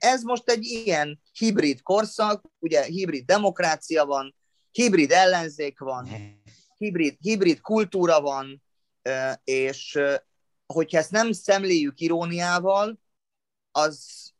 Ez 0.00 0.22
most 0.22 0.48
egy 0.48 0.64
ilyen 0.64 1.20
hibrid 1.32 1.82
korszak, 1.82 2.44
ugye 2.58 2.82
hibrid 2.82 3.24
demokrácia 3.24 4.04
van, 4.04 4.34
hibrid 4.70 5.10
ellenzék 5.10 5.78
van, 5.78 6.08
hibrid, 6.76 7.16
hibrid 7.20 7.60
kultúra 7.60 8.20
van, 8.20 8.62
és 9.44 9.98
hogyha 10.66 10.98
ezt 10.98 11.10
nem 11.10 11.32
szemléljük 11.32 12.00
iróniával, 12.00 12.98
az, 13.70 14.30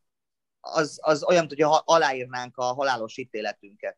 az, 0.61 0.99
az 1.03 1.23
olyan, 1.23 1.47
hogy 1.49 1.63
aláírnánk 1.85 2.57
a 2.57 2.65
halálos 2.65 3.17
ítéletünket. 3.17 3.97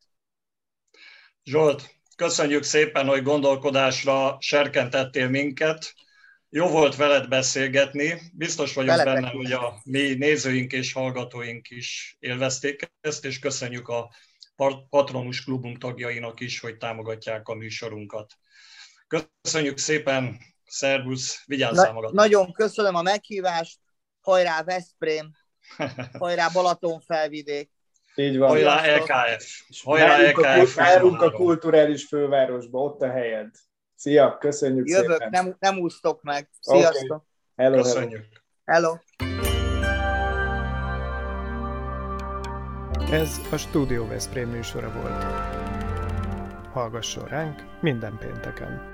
Zsolt, 1.45 2.03
Köszönjük 2.17 2.63
szépen, 2.63 3.07
hogy 3.07 3.23
gondolkodásra 3.23 4.37
serkentettél 4.41 5.29
minket. 5.29 5.95
Jó 6.55 6.69
volt 6.69 6.97
veled 6.97 7.29
beszélgetni. 7.29 8.21
Biztos 8.33 8.75
vagyok 8.75 8.97
Veletek 8.97 9.15
benne, 9.15 9.29
hogy 9.29 9.53
a 9.53 9.81
mi 9.85 10.15
nézőink 10.15 10.73
és 10.73 10.93
hallgatóink 10.93 11.71
is 11.71 12.17
élvezték 12.19 12.93
ezt, 13.01 13.25
és 13.25 13.39
köszönjük 13.39 13.89
a 13.89 14.11
Patronus 14.91 15.45
Klubunk 15.45 15.79
tagjainak 15.79 16.41
is, 16.41 16.61
hogy 16.61 16.77
támogatják 16.77 17.49
a 17.49 17.55
műsorunkat. 17.55 18.33
Köszönjük 19.43 19.79
szépen, 19.79 20.39
szervusz, 20.65 21.43
vigyázzál 21.47 21.93
Na, 21.93 22.11
Nagyon 22.13 22.53
köszönöm 22.53 22.95
a 22.95 23.03
meghívást, 23.03 23.79
hajrá 24.21 24.63
Veszprém, 24.63 25.31
hajrá 26.19 26.49
Balatonfelvidék. 26.49 27.71
Így 28.15 28.39
van. 28.39 28.49
Hajrá 28.49 28.97
LKF. 28.97 29.61
Hajrá 29.85 30.31
LKF. 30.31 30.75
Várunk 30.75 31.23
a 31.23 31.31
kulturális 31.31 32.05
fővárosba, 32.05 32.79
ott 32.79 33.03
a 33.03 33.11
helyed. 33.11 33.51
Szia, 34.03 34.39
köszönjük 34.39 34.89
Jövök, 34.89 35.11
szépen. 35.11 35.29
nem, 35.31 35.57
nem 35.59 35.79
úsztok 35.79 36.23
meg. 36.23 36.49
Sziasztok. 36.61 37.11
Okay. 37.11 37.67
Hello, 37.67 37.83
köszönjük. 37.83 38.25
Hello. 38.65 38.97
Ez 43.11 43.41
a 43.51 43.57
Studio 43.57 44.07
Veszprém 44.07 44.49
műsora 44.49 44.93
volt. 44.93 45.23
Hallgasson 46.73 47.29
ránk 47.29 47.81
minden 47.81 48.19
pénteken! 48.19 48.92